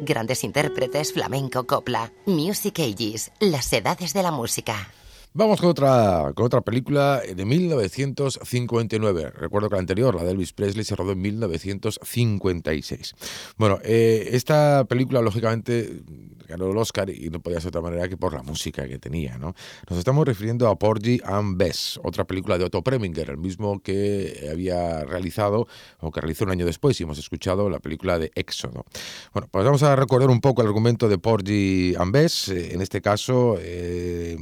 grandes 0.00 0.44
intérpretes, 0.44 1.12
flamenco, 1.12 1.66
copla. 1.66 2.12
Music 2.26 2.80
Ages, 2.80 3.32
las 3.40 3.72
edades 3.72 4.12
de 4.12 4.22
la 4.22 4.30
música. 4.30 4.88
Vamos 5.34 5.62
con 5.62 5.70
otra, 5.70 6.32
con 6.34 6.44
otra 6.44 6.60
película 6.60 7.22
de 7.22 7.46
1959. 7.46 9.30
Recuerdo 9.30 9.70
que 9.70 9.76
la 9.76 9.80
anterior, 9.80 10.14
la 10.14 10.24
de 10.24 10.32
Elvis 10.32 10.52
Presley, 10.52 10.84
se 10.84 10.94
rodó 10.94 11.12
en 11.12 11.22
1956. 11.22 13.14
Bueno, 13.56 13.78
eh, 13.82 14.28
esta 14.32 14.84
película, 14.84 15.22
lógicamente, 15.22 16.02
ganó 16.52 16.70
el 16.70 16.76
Oscar 16.76 17.08
y 17.08 17.30
no 17.30 17.40
podía 17.40 17.60
ser 17.60 17.72
de 17.72 17.78
otra 17.78 17.90
manera 17.90 18.08
que 18.08 18.18
por 18.18 18.34
la 18.34 18.42
música 18.42 18.86
que 18.86 18.98
tenía. 18.98 19.38
¿no? 19.38 19.54
Nos 19.88 19.98
estamos 19.98 20.26
refiriendo 20.26 20.68
a 20.68 20.78
Porgy 20.78 21.20
and 21.24 21.56
Bess, 21.56 21.98
otra 22.04 22.24
película 22.24 22.58
de 22.58 22.64
Otto 22.64 22.82
Preminger, 22.82 23.30
el 23.30 23.38
mismo 23.38 23.80
que 23.80 24.48
había 24.52 25.04
realizado 25.04 25.66
o 26.00 26.10
que 26.10 26.20
realizó 26.20 26.44
un 26.44 26.50
año 26.50 26.66
después 26.66 27.00
y 27.00 27.04
hemos 27.04 27.18
escuchado 27.18 27.70
la 27.70 27.80
película 27.80 28.18
de 28.18 28.30
Éxodo. 28.34 28.84
Bueno, 29.32 29.48
pues 29.50 29.64
vamos 29.64 29.82
a 29.82 29.96
recordar 29.96 30.28
un 30.28 30.40
poco 30.40 30.60
el 30.60 30.68
argumento 30.68 31.08
de 31.08 31.16
Porgy 31.16 31.94
and 31.96 32.12
Bess. 32.12 32.48
Eh, 32.48 32.74
en 32.74 32.82
este 32.82 33.00
caso, 33.00 33.56
eh, 33.58 34.36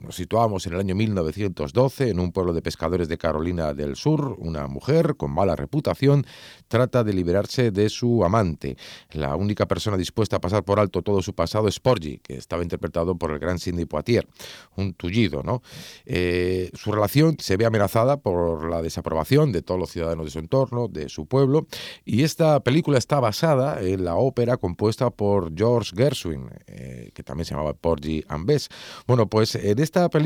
nos 0.00 0.20
situamos 0.36 0.66
en 0.66 0.74
el 0.74 0.80
año 0.80 0.94
1912 0.94 2.10
en 2.10 2.20
un 2.20 2.30
pueblo 2.30 2.52
de 2.52 2.60
pescadores 2.60 3.08
de 3.08 3.16
Carolina 3.16 3.72
del 3.72 3.96
Sur. 3.96 4.36
Una 4.38 4.66
mujer 4.66 5.16
con 5.16 5.30
mala 5.30 5.56
reputación 5.56 6.26
trata 6.68 7.02
de 7.02 7.14
liberarse 7.14 7.70
de 7.70 7.88
su 7.88 8.22
amante. 8.22 8.76
La 9.12 9.34
única 9.34 9.64
persona 9.66 9.96
dispuesta 9.96 10.36
a 10.36 10.40
pasar 10.42 10.62
por 10.62 10.78
alto 10.78 11.00
todo 11.00 11.22
su 11.22 11.34
pasado 11.34 11.68
es 11.68 11.80
Porgy, 11.80 12.18
que 12.18 12.36
estaba 12.36 12.62
interpretado 12.62 13.16
por 13.16 13.30
el 13.30 13.38
gran 13.38 13.58
Sidney 13.58 13.86
Poitier, 13.86 14.28
un 14.76 14.92
tullido. 14.92 15.42
¿no? 15.42 15.62
Eh, 16.04 16.70
su 16.74 16.92
relación 16.92 17.36
se 17.38 17.56
ve 17.56 17.64
amenazada 17.64 18.18
por 18.18 18.68
la 18.68 18.82
desaprobación 18.82 19.52
de 19.52 19.62
todos 19.62 19.80
los 19.80 19.90
ciudadanos 19.90 20.26
de 20.26 20.32
su 20.32 20.38
entorno, 20.38 20.88
de 20.88 21.08
su 21.08 21.24
pueblo, 21.24 21.66
y 22.04 22.24
esta 22.24 22.60
película 22.60 22.98
está 22.98 23.20
basada 23.20 23.80
en 23.80 24.04
la 24.04 24.16
ópera 24.16 24.58
compuesta 24.58 25.08
por 25.08 25.56
George 25.56 25.92
Gershwin, 25.96 26.50
eh, 26.66 27.10
que 27.14 27.22
también 27.22 27.46
se 27.46 27.54
llamaba 27.54 27.72
Porgy 27.72 28.22
and 28.28 28.44
Bess. 28.44 28.68
Bueno, 29.06 29.30
pues 29.30 29.54
en 29.54 29.78
esta 29.78 30.10
película 30.10 30.25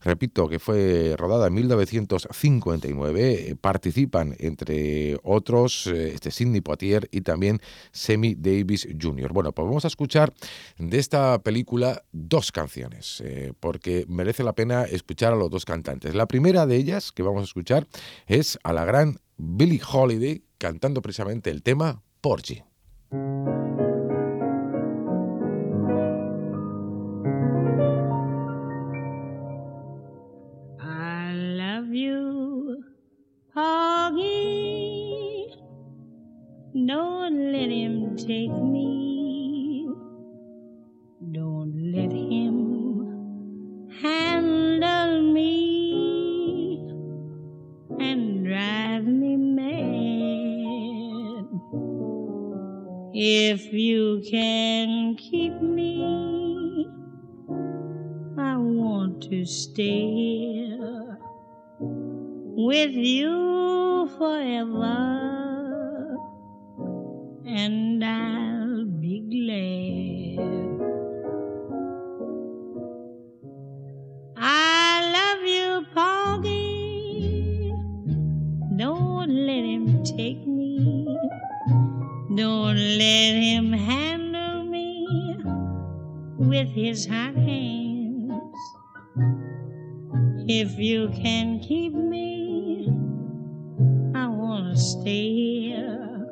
repito, 0.00 0.48
que 0.48 0.58
fue 0.58 1.14
rodada 1.16 1.48
en 1.48 1.54
1959, 1.54 3.50
eh, 3.50 3.56
participan 3.56 4.34
entre 4.38 5.18
otros 5.22 5.86
eh, 5.86 6.12
este 6.14 6.30
Sidney 6.30 6.60
Poitier 6.60 7.08
y 7.10 7.20
también 7.22 7.60
Semi 7.92 8.34
Davis 8.34 8.88
Jr. 9.00 9.32
Bueno, 9.32 9.52
pues 9.52 9.66
vamos 9.66 9.84
a 9.84 9.88
escuchar 9.88 10.32
de 10.78 10.98
esta 10.98 11.42
película 11.42 12.02
dos 12.12 12.52
canciones, 12.52 13.22
eh, 13.24 13.52
porque 13.60 14.04
merece 14.08 14.42
la 14.42 14.54
pena 14.54 14.84
escuchar 14.84 15.32
a 15.32 15.36
los 15.36 15.50
dos 15.50 15.64
cantantes. 15.64 16.14
La 16.14 16.26
primera 16.26 16.66
de 16.66 16.76
ellas 16.76 17.12
que 17.12 17.22
vamos 17.22 17.42
a 17.42 17.44
escuchar 17.44 17.86
es 18.26 18.58
a 18.62 18.72
la 18.72 18.84
gran 18.84 19.18
Billie 19.36 19.80
Holiday 19.90 20.42
cantando 20.58 21.02
precisamente 21.02 21.50
el 21.50 21.62
tema 21.62 22.02
Porgy. 22.20 22.62
To 59.44 59.50
stay 59.50 60.78
with 61.78 62.92
you 62.92 64.08
forever, 64.16 64.96
and 67.44 68.02
I'll 68.02 68.86
be 68.86 69.20
glad. 69.34 70.38
I 74.36 75.12
love 75.16 75.42
you, 75.44 75.84
Poggy. 75.94 77.72
Don't 78.76 79.28
let 79.28 79.64
him 79.64 80.02
take 80.04 80.46
me. 80.46 81.18
Don't 82.34 82.76
let 82.76 83.34
him 83.48 83.72
handle 83.72 84.64
me 84.64 85.36
with 86.38 86.68
his 86.68 87.06
hot 87.06 87.34
hands. 87.34 87.83
If 90.56 90.78
you 90.78 91.08
can 91.08 91.58
keep 91.58 91.92
me, 91.94 92.86
I 94.14 94.28
want 94.28 94.72
to 94.72 94.80
stay 94.80 95.34
here 95.34 96.28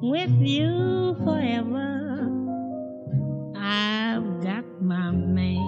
with 0.00 0.30
you 0.38 1.16
forever. 1.24 2.30
I've 3.56 4.40
got 4.44 4.64
my 4.80 5.10
man. 5.10 5.58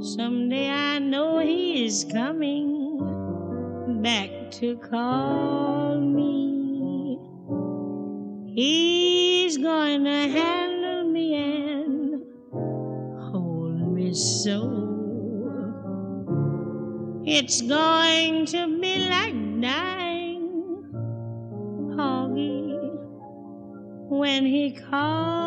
Someday 0.00 0.70
I 0.70 1.00
know 1.00 1.40
he 1.40 1.84
is 1.84 2.06
coming 2.12 3.00
back 4.00 4.30
to 4.60 4.76
call 4.76 5.98
me. 5.98 7.18
He's 8.54 9.58
going 9.58 10.04
to 10.04 10.10
handle 10.10 10.59
so. 14.42 14.60
It's 17.26 17.60
going 17.60 18.46
to 18.46 18.80
be 18.80 18.96
like 19.08 19.60
dying, 19.60 20.84
Hoggy, 21.94 22.78
when 24.08 24.46
he 24.46 24.72
calls 24.72 25.39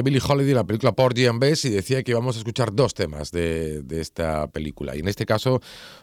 de 0.00 0.10
Billie 0.10 0.22
Holiday 0.26 0.54
la 0.54 0.64
película 0.64 0.92
Porgy 0.92 1.26
and 1.26 1.38
Bess 1.38 1.66
y 1.66 1.68
decía 1.68 2.02
que 2.02 2.12
íbamos 2.12 2.36
a 2.36 2.38
escuchar 2.38 2.72
dos 2.72 2.94
temas 2.94 3.30
de, 3.32 3.82
de 3.82 4.00
esta 4.00 4.46
película. 4.48 4.96
Y 4.96 5.00
en 5.00 5.08
este 5.08 5.26
caso, 5.26 5.60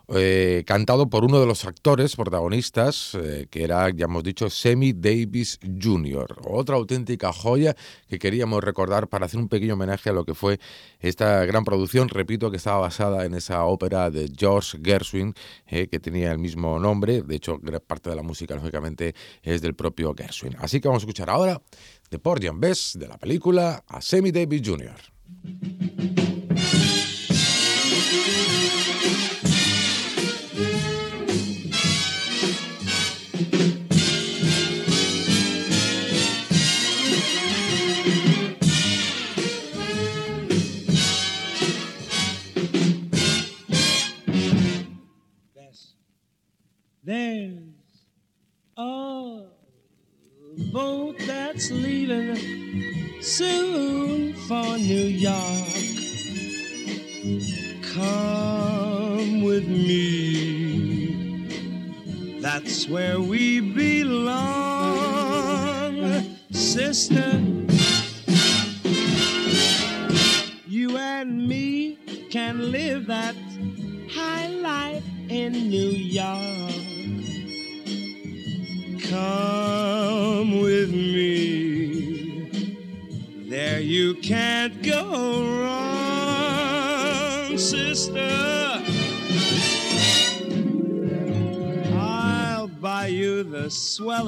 eh, 0.09 0.63
cantado 0.67 1.09
por 1.09 1.25
uno 1.25 1.39
de 1.39 1.47
los 1.47 1.65
actores 1.65 2.15
protagonistas, 2.15 3.15
eh, 3.15 3.47
que 3.49 3.63
era, 3.63 3.89
ya 3.89 4.05
hemos 4.05 4.23
dicho, 4.23 4.51
Sammy 4.51 4.93
Davis 4.93 5.59
Jr. 5.81 6.41
Otra 6.45 6.75
auténtica 6.75 7.33
joya 7.33 7.75
que 8.07 8.19
queríamos 8.19 8.63
recordar 8.63 9.07
para 9.07 9.25
hacer 9.25 9.39
un 9.39 9.49
pequeño 9.49 9.73
homenaje 9.73 10.11
a 10.11 10.13
lo 10.13 10.25
que 10.25 10.35
fue 10.35 10.59
esta 10.99 11.43
gran 11.45 11.63
producción, 11.63 12.07
repito, 12.07 12.51
que 12.51 12.57
estaba 12.57 12.77
basada 12.77 13.25
en 13.25 13.33
esa 13.33 13.63
ópera 13.65 14.11
de 14.11 14.31
George 14.37 14.77
Gershwin, 14.83 15.33
eh, 15.65 15.87
que 15.87 15.99
tenía 15.99 16.31
el 16.31 16.37
mismo 16.37 16.77
nombre. 16.77 17.23
De 17.23 17.35
hecho, 17.35 17.57
gran 17.59 17.81
parte 17.81 18.11
de 18.11 18.15
la 18.15 18.23
música, 18.23 18.53
lógicamente, 18.53 19.15
es 19.41 19.61
del 19.61 19.73
propio 19.73 20.13
Gershwin. 20.15 20.55
Así 20.59 20.79
que 20.79 20.87
vamos 20.87 21.01
a 21.01 21.05
escuchar 21.05 21.31
ahora 21.31 21.59
de 22.09 22.19
Porgy 22.19 22.47
and 22.47 22.59
Bess 22.59 22.93
de 22.97 23.07
la 23.07 23.17
película 23.17 23.83
a 23.89 24.01
Sammy 24.01 24.31
Davis 24.31 24.61
Jr. 24.61 24.97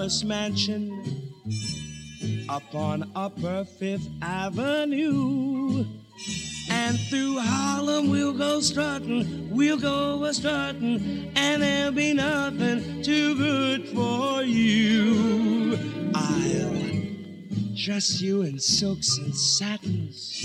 mansion 0.09 1.31
up 2.49 2.73
on 2.73 3.11
Upper 3.15 3.63
Fifth 3.63 4.09
Avenue. 4.23 5.85
And 6.71 6.99
through 6.99 7.37
Harlem 7.39 8.09
we'll 8.09 8.33
go 8.33 8.59
strutting, 8.59 9.51
we'll 9.51 9.77
go 9.77 10.23
a 10.23 10.33
strutting, 10.33 11.31
and 11.35 11.61
there'll 11.61 11.91
be 11.91 12.13
nothing 12.13 13.03
too 13.03 13.35
good 13.35 13.87
for 13.89 14.41
you. 14.41 15.77
I'll 16.15 16.73
dress 17.75 18.19
you 18.19 18.41
in 18.41 18.57
silks 18.59 19.15
and 19.19 19.35
satins, 19.35 20.43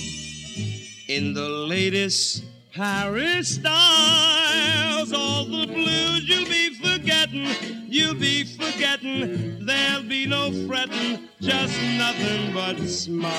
in 1.08 1.32
the 1.32 1.48
latest 1.48 2.44
Paris 2.72 3.54
styles. 3.54 5.12
All 5.12 5.46
the 5.46 5.66
blues 5.66 6.28
you'll 6.28 6.44
be 6.44 6.78
you'll 7.88 8.14
be 8.14 8.44
forgetting. 8.44 9.64
There'll 9.64 10.02
be 10.02 10.26
no 10.26 10.52
fretting, 10.66 11.28
just 11.40 11.80
nothing 11.98 12.52
but 12.52 12.78
smiles. 12.88 13.34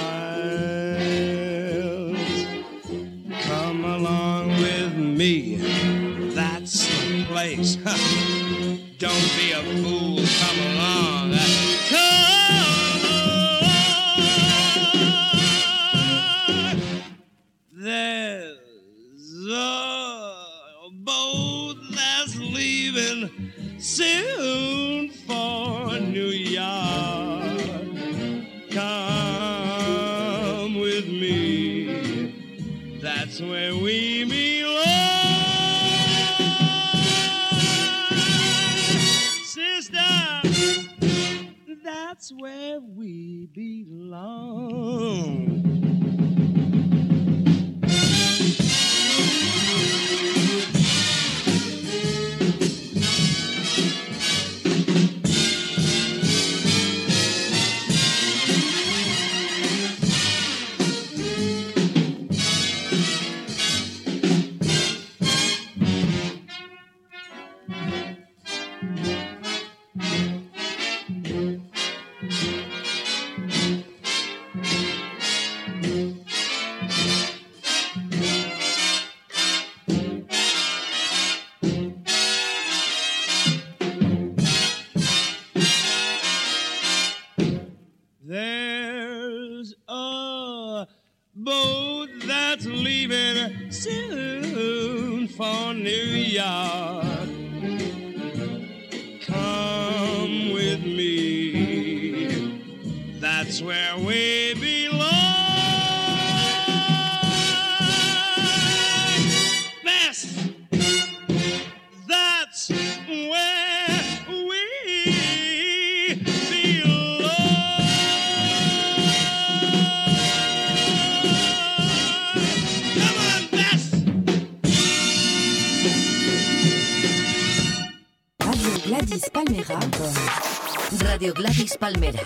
Radio 131.25 131.41
Gladys 131.41 131.77
Palmera. 131.79 132.19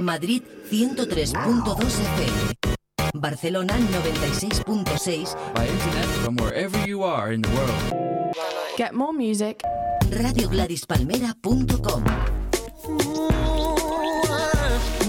Madrid 0.00 0.42
103.2 0.70 1.76
FM. 1.84 2.54
Barcelona 3.20 3.74
96.6. 3.76 5.36
By 5.54 5.66
internet 5.68 6.06
from 6.24 6.36
wherever 6.36 6.78
you 6.88 7.02
are 7.02 7.34
in 7.34 7.42
the 7.42 7.50
world. 7.50 8.34
Get 8.78 8.94
more 8.94 9.12
music. 9.12 9.62
RadioGladysPalmera.com 10.10 12.04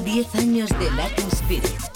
10 0.04 0.36
años 0.36 0.70
de 0.78 0.92
Latin 0.92 1.28
Spirit. 1.32 1.90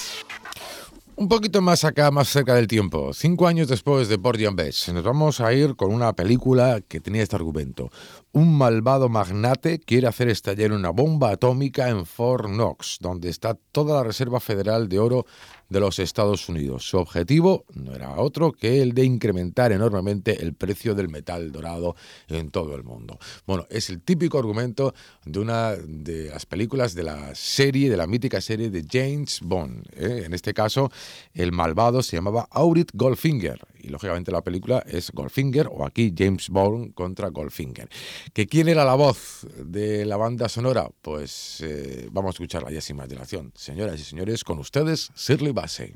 Un 1.15 1.27
poquito 1.27 1.61
más 1.61 1.83
acá, 1.83 2.11
más 2.11 2.27
cerca 2.27 2.55
del 2.55 2.67
tiempo. 2.67 3.13
Cinco 3.13 3.47
años 3.47 3.67
después 3.67 4.09
de 4.09 4.15
and 4.15 4.55
Bess, 4.55 4.91
nos 4.91 5.03
vamos 5.03 5.41
a 5.41 5.53
ir 5.53 5.75
con 5.75 5.93
una 5.93 6.13
película 6.13 6.81
que 6.81 6.99
tenía 6.99 7.21
este 7.21 7.35
argumento. 7.35 7.91
Un 8.33 8.57
malvado 8.57 9.09
magnate 9.09 9.79
quiere 9.79 10.07
hacer 10.07 10.27
estallar 10.27 10.71
una 10.71 10.89
bomba 10.89 11.29
atómica 11.29 11.89
en 11.89 12.07
Fort 12.07 12.45
Knox, 12.45 12.97
donde 12.99 13.29
está 13.29 13.53
toda 13.53 13.97
la 13.97 14.03
Reserva 14.03 14.39
Federal 14.39 14.89
de 14.89 14.97
Oro 14.97 15.27
de 15.69 15.79
los 15.79 15.99
Estados 15.99 16.49
Unidos. 16.49 16.89
Su 16.89 16.97
objetivo 16.97 17.63
no 17.75 17.93
era 17.93 18.15
otro 18.17 18.51
que 18.51 18.81
el 18.81 18.93
de 18.93 19.05
incrementar 19.05 19.71
enormemente 19.71 20.41
el 20.41 20.55
precio 20.55 20.95
del 20.95 21.09
metal 21.09 21.51
dorado 21.51 21.95
en 22.27 22.49
todo 22.49 22.75
el 22.75 22.83
mundo. 22.83 23.19
Bueno, 23.45 23.67
es 23.69 23.91
el 23.91 24.01
típico 24.01 24.39
argumento 24.39 24.95
de 25.25 25.39
una 25.39 25.73
de 25.75 26.29
las 26.29 26.47
películas 26.47 26.95
de 26.95 27.03
la 27.03 27.35
serie, 27.35 27.87
de 27.87 27.97
la 27.97 28.07
mítica 28.07 28.41
serie 28.41 28.71
de 28.71 28.83
James 28.89 29.41
Bond. 29.43 29.87
¿eh? 29.95 30.23
En 30.25 30.33
este 30.33 30.55
caso, 30.55 30.91
el 31.35 31.51
malvado 31.51 32.01
se 32.01 32.17
llamaba 32.17 32.47
Aurit 32.51 32.89
Goldfinger 32.93 33.59
y 33.83 33.89
lógicamente 33.89 34.31
la 34.31 34.41
película 34.41 34.83
es 34.87 35.11
Goldfinger 35.11 35.67
o 35.71 35.85
aquí 35.85 36.13
James 36.17 36.49
Bond 36.49 36.93
contra 36.93 37.29
Goldfinger. 37.29 37.89
¿Que 38.33 38.47
quién 38.47 38.69
era 38.69 38.85
la 38.85 38.95
voz 38.95 39.45
de 39.57 40.05
la 40.05 40.17
banda 40.17 40.49
sonora? 40.49 40.89
Pues 41.01 41.61
eh, 41.61 42.07
vamos 42.11 42.29
a 42.29 42.33
escucharla 42.33 42.71
ya 42.71 42.81
sin 42.81 42.95
más 42.95 43.09
dilación. 43.09 43.51
Señoras 43.55 43.99
y 43.99 44.03
señores, 44.03 44.43
con 44.43 44.59
ustedes, 44.59 45.11
Shirley 45.15 45.51
Bassey. 45.51 45.93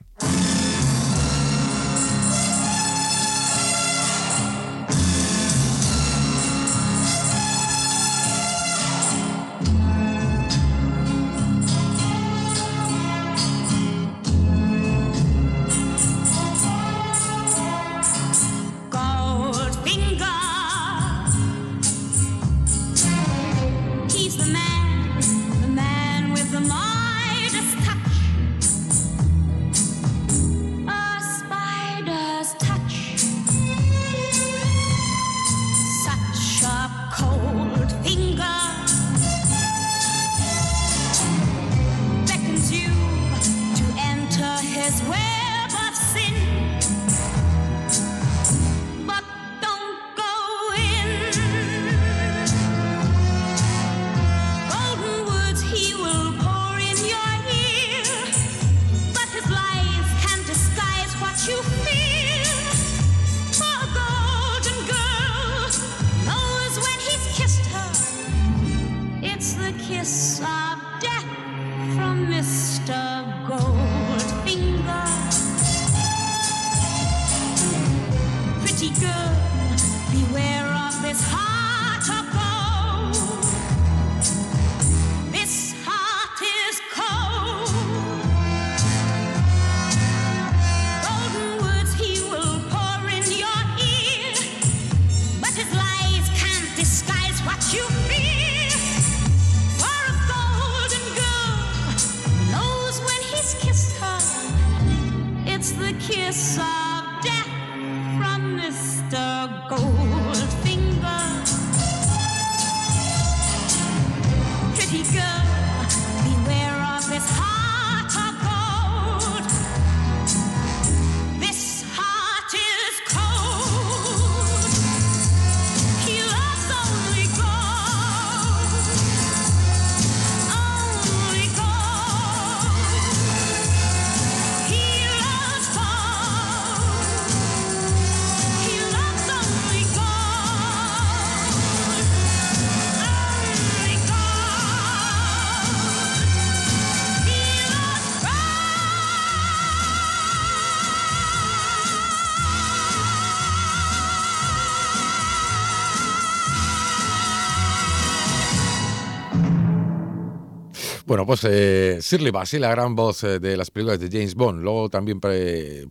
Bueno, 161.07 161.25
pues 161.25 161.39
eh, 161.45 161.99
Shirley 162.01 162.31
Bassey, 162.31 162.59
la 162.59 162.67
gran 162.67 162.93
voz 162.93 163.23
eh, 163.23 163.39
de 163.39 163.55
las 163.55 163.71
películas 163.71 163.97
de 163.97 164.09
James 164.11 164.35
Bond, 164.35 164.61
luego 164.61 164.89
también 164.89 165.21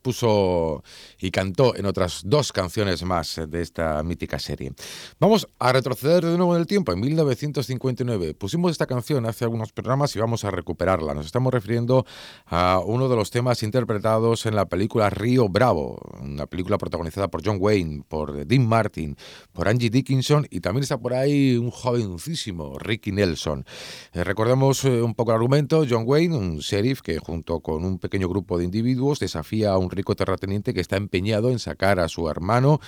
puso 0.03 0.85
y 1.19 1.31
cantó 1.31 1.75
en 1.75 1.87
otras 1.87 2.21
dos 2.27 2.53
canciones 2.53 3.03
más 3.03 3.39
eh, 3.39 3.47
de 3.47 3.63
esta 3.63 4.03
mítica 4.03 4.39
serie. 4.39 4.75
Vamos 5.19 5.49
a 5.59 5.73
retroceder 5.73 6.23
de 6.23 6.37
nuevo 6.37 6.55
en 6.55 6.61
el 6.61 6.67
tiempo, 6.67 6.93
en 6.93 7.01
1959. 7.01 8.35
Pusimos 8.35 8.73
esta 8.73 8.85
canción 8.85 9.25
hace 9.25 9.45
algunos 9.45 9.73
programas 9.73 10.15
y 10.15 10.19
vamos 10.19 10.45
a 10.45 10.51
recuperarla. 10.51 11.15
Nos 11.15 11.25
estamos 11.25 11.51
refiriendo 11.51 12.05
a 12.45 12.83
uno 12.85 13.09
de 13.09 13.17
los 13.17 13.31
temas 13.31 13.63
interpretados 13.63 14.45
en 14.45 14.55
la 14.55 14.67
película 14.67 15.09
Río 15.09 15.49
Bravo, 15.49 15.99
una 16.21 16.45
película 16.45 16.77
protagonizada 16.77 17.29
por 17.29 17.41
John 17.43 17.57
Wayne, 17.59 18.03
por 18.07 18.45
Dean 18.45 18.69
Martin, 18.69 19.17
por 19.55 19.67
Angie 19.67 19.89
Dickinson 19.89 20.47
y 20.51 20.61
también 20.61 20.83
está 20.83 20.99
por 20.99 21.15
ahí 21.15 21.57
un 21.57 21.71
jovencísimo 21.71 22.79
Ricky 22.79 23.13
Nelson. 23.13 23.65
Eh, 24.13 24.23
recordemos 24.23 24.85
eh, 24.85 25.06
un 25.07 25.15
poco 25.15 25.31
el 25.31 25.37
argumento. 25.37 25.85
John 25.89 26.05
Wayne, 26.07 26.37
un 26.37 26.59
sheriff 26.59 27.01
que 27.01 27.19
junto 27.19 27.61
con 27.61 27.85
un 27.85 27.99
pequeño 27.99 28.29
grupo 28.29 28.59
de 28.59 28.65
individuos 28.65 29.19
desafía 29.19 29.71
a 29.71 29.79
un 29.79 29.91
rico 29.91 30.15
terrateniente 30.15 30.75
que 30.75 30.81
está 30.81 30.97
empeñado 30.97 31.51
en 31.51 31.59
sacar 31.59 32.01
a 32.01 32.09
su 32.09 32.29
hermano, 32.29 32.81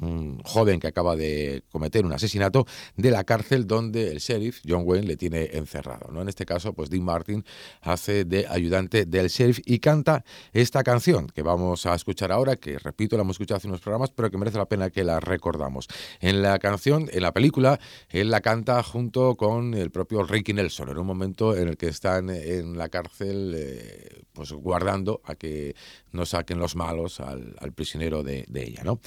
un 0.00 0.40
joven 0.42 0.80
que 0.80 0.88
acaba 0.88 1.16
de 1.16 1.62
cometer 1.70 2.04
un 2.04 2.12
asesinato, 2.12 2.66
de 2.96 3.10
la 3.10 3.24
cárcel 3.24 3.66
donde 3.66 4.10
el 4.10 4.18
sheriff, 4.18 4.60
John 4.66 4.82
Wayne, 4.84 5.06
le 5.06 5.16
tiene 5.16 5.50
encerrado. 5.52 6.10
¿no? 6.12 6.22
En 6.22 6.28
este 6.28 6.44
caso, 6.44 6.72
pues 6.72 6.90
Dean 6.90 7.04
Martin 7.04 7.44
hace 7.80 8.24
de 8.24 8.46
ayudante 8.48 9.06
del 9.06 9.28
sheriff 9.28 9.60
y 9.64 9.78
canta 9.78 10.24
esta 10.52 10.82
canción 10.82 11.28
que 11.28 11.42
vamos 11.42 11.86
a 11.86 11.94
escuchar 11.94 12.32
ahora, 12.32 12.56
que 12.56 12.78
repito, 12.78 13.16
la 13.16 13.22
hemos 13.22 13.34
escuchado 13.34 13.58
hace 13.58 13.68
unos 13.68 13.80
programas, 13.80 14.10
pero 14.10 14.30
que 14.30 14.38
merece 14.38 14.58
la 14.58 14.66
pena 14.66 14.90
que 14.90 15.04
la 15.04 15.20
recordamos. 15.20 15.88
En 16.20 16.42
la 16.42 16.58
canción, 16.58 17.08
en 17.12 17.22
la 17.22 17.32
película, 17.32 17.78
él 18.08 18.30
la 18.30 18.40
canta 18.40 18.82
junto 18.82 19.36
con 19.36 19.74
el 19.74 19.90
propio 19.90 20.22
Ricky 20.24 20.52
Nelson, 20.52 20.88
en 20.88 20.98
un 20.98 21.06
momento 21.06 21.56
en 21.56 21.68
el 21.68 21.76
que 21.76 21.88
están 21.88 22.30
en 22.30 22.76
la 22.76 22.88
cárcel 22.88 23.54
eh, 23.56 24.22
pues 24.32 24.52
guardando 24.52 25.20
a 25.24 25.34
que 25.34 25.74
no 26.12 26.26
saquen 26.26 26.58
los 26.58 26.76
malos 26.76 27.20
al, 27.20 27.54
prisionero 27.74 28.22
de, 28.22 28.44
de 28.48 28.62
ella. 28.64 28.82
¿no? 28.84 29.00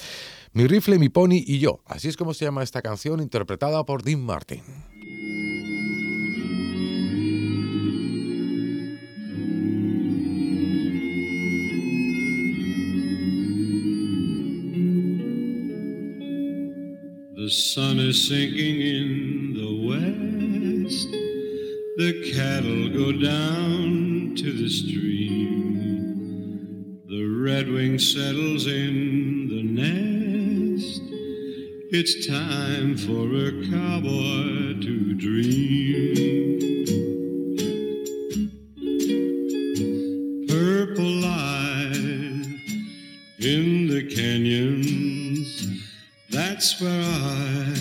Mi 0.53 0.67
rifle, 0.77 0.99
mi 0.99 1.09
pony 1.09 1.43
y 1.45 1.57
yo. 1.59 1.81
Así 1.85 2.07
es 2.07 2.15
como 2.15 2.33
se 2.35 2.45
llama 2.45 2.61
esta 2.61 2.81
canción 2.83 3.19
interpretada 3.19 3.83
por 3.85 4.03
Dean 4.03 4.21
Martin. 4.21 4.61
The 17.35 17.49
sun 17.49 17.99
is 17.99 18.27
sinking 18.27 18.81
in 18.81 19.53
the 19.53 19.71
west. 19.87 21.09
The 21.97 22.31
cattle 22.35 22.89
go 22.89 23.11
down 23.11 24.35
to 24.35 24.51
the 24.51 24.69
stream. 24.69 25.15
The 27.07 27.23
redwing 27.23 27.99
settles 27.99 28.67
in 28.67 29.26
It's 31.89 32.27
time 32.27 32.97
for 32.97 33.33
a 33.33 33.51
cowboy 33.71 34.77
to 34.81 35.13
dream. 35.13 36.85
Purple 40.49 41.05
light 41.05 42.43
in 43.39 43.87
the 43.87 44.03
canyons, 44.13 45.85
that's 46.29 46.81
where 46.81 46.91
I 46.91 47.73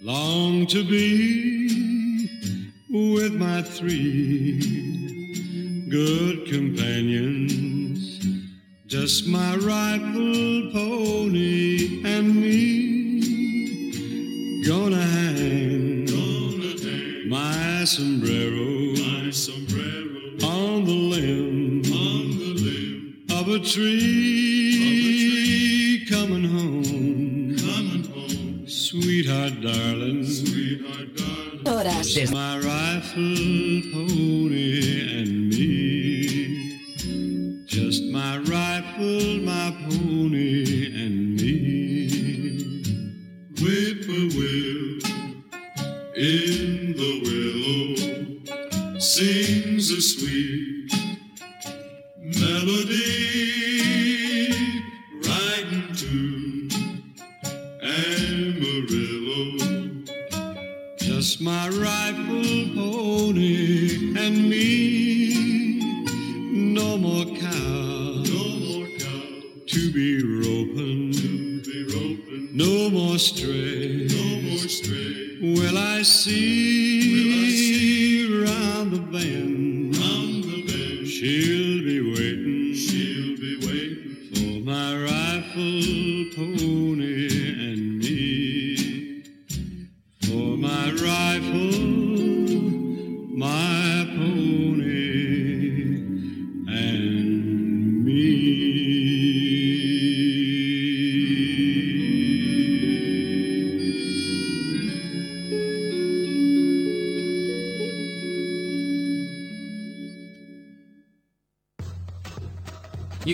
long 0.00 0.66
to 0.66 0.82
be 0.84 1.09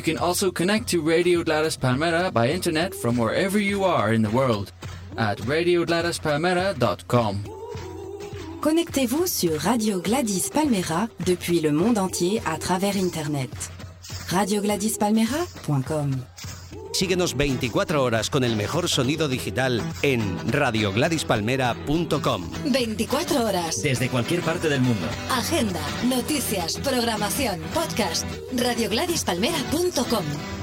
can 0.07 0.17
also 0.19 0.53
connect 0.53 0.89
to 0.89 1.03
Radio 1.03 1.43
Gladys 1.43 1.77
Palmera 1.77 2.33
by 2.33 2.49
internet 2.49 2.95
from 2.95 3.17
wherever 3.17 3.59
you 3.59 3.83
are 3.83 4.15
in 4.15 4.23
the 4.23 4.31
world 4.31 4.71
at 5.19 5.39
radiogladyspalmera.com. 5.39 7.39
Connectez-vous 8.61 9.27
sur 9.27 9.59
Radio 9.59 10.01
Gladys 10.01 10.49
Palmera 10.51 11.09
depuis 11.25 11.61
le 11.61 11.73
monde 11.73 11.99
entier 11.99 12.41
à 12.47 12.57
travers 12.57 12.97
Internet. 12.97 13.51
radiogladyspalmera.com 14.31 16.11
Síguenos 16.93 17.37
24 17.37 18.03
horas 18.03 18.31
con 18.31 18.45
el 18.45 18.57
mejor 18.57 18.89
sonido 18.89 19.29
digital 19.29 19.83
en 20.03 20.39
radiogladyspalmera.com. 20.51 22.51
24 22.73 23.45
horas. 23.45 23.83
Desde 23.83 24.09
cualquier 24.09 24.41
parte 24.41 24.69
del 24.69 24.81
mundo. 24.81 25.07
Agenda, 25.31 25.81
noticias, 26.09 26.79
programación, 26.79 27.61
podcast. 27.75 28.25
RadioGladysPalmera.com 28.59 30.56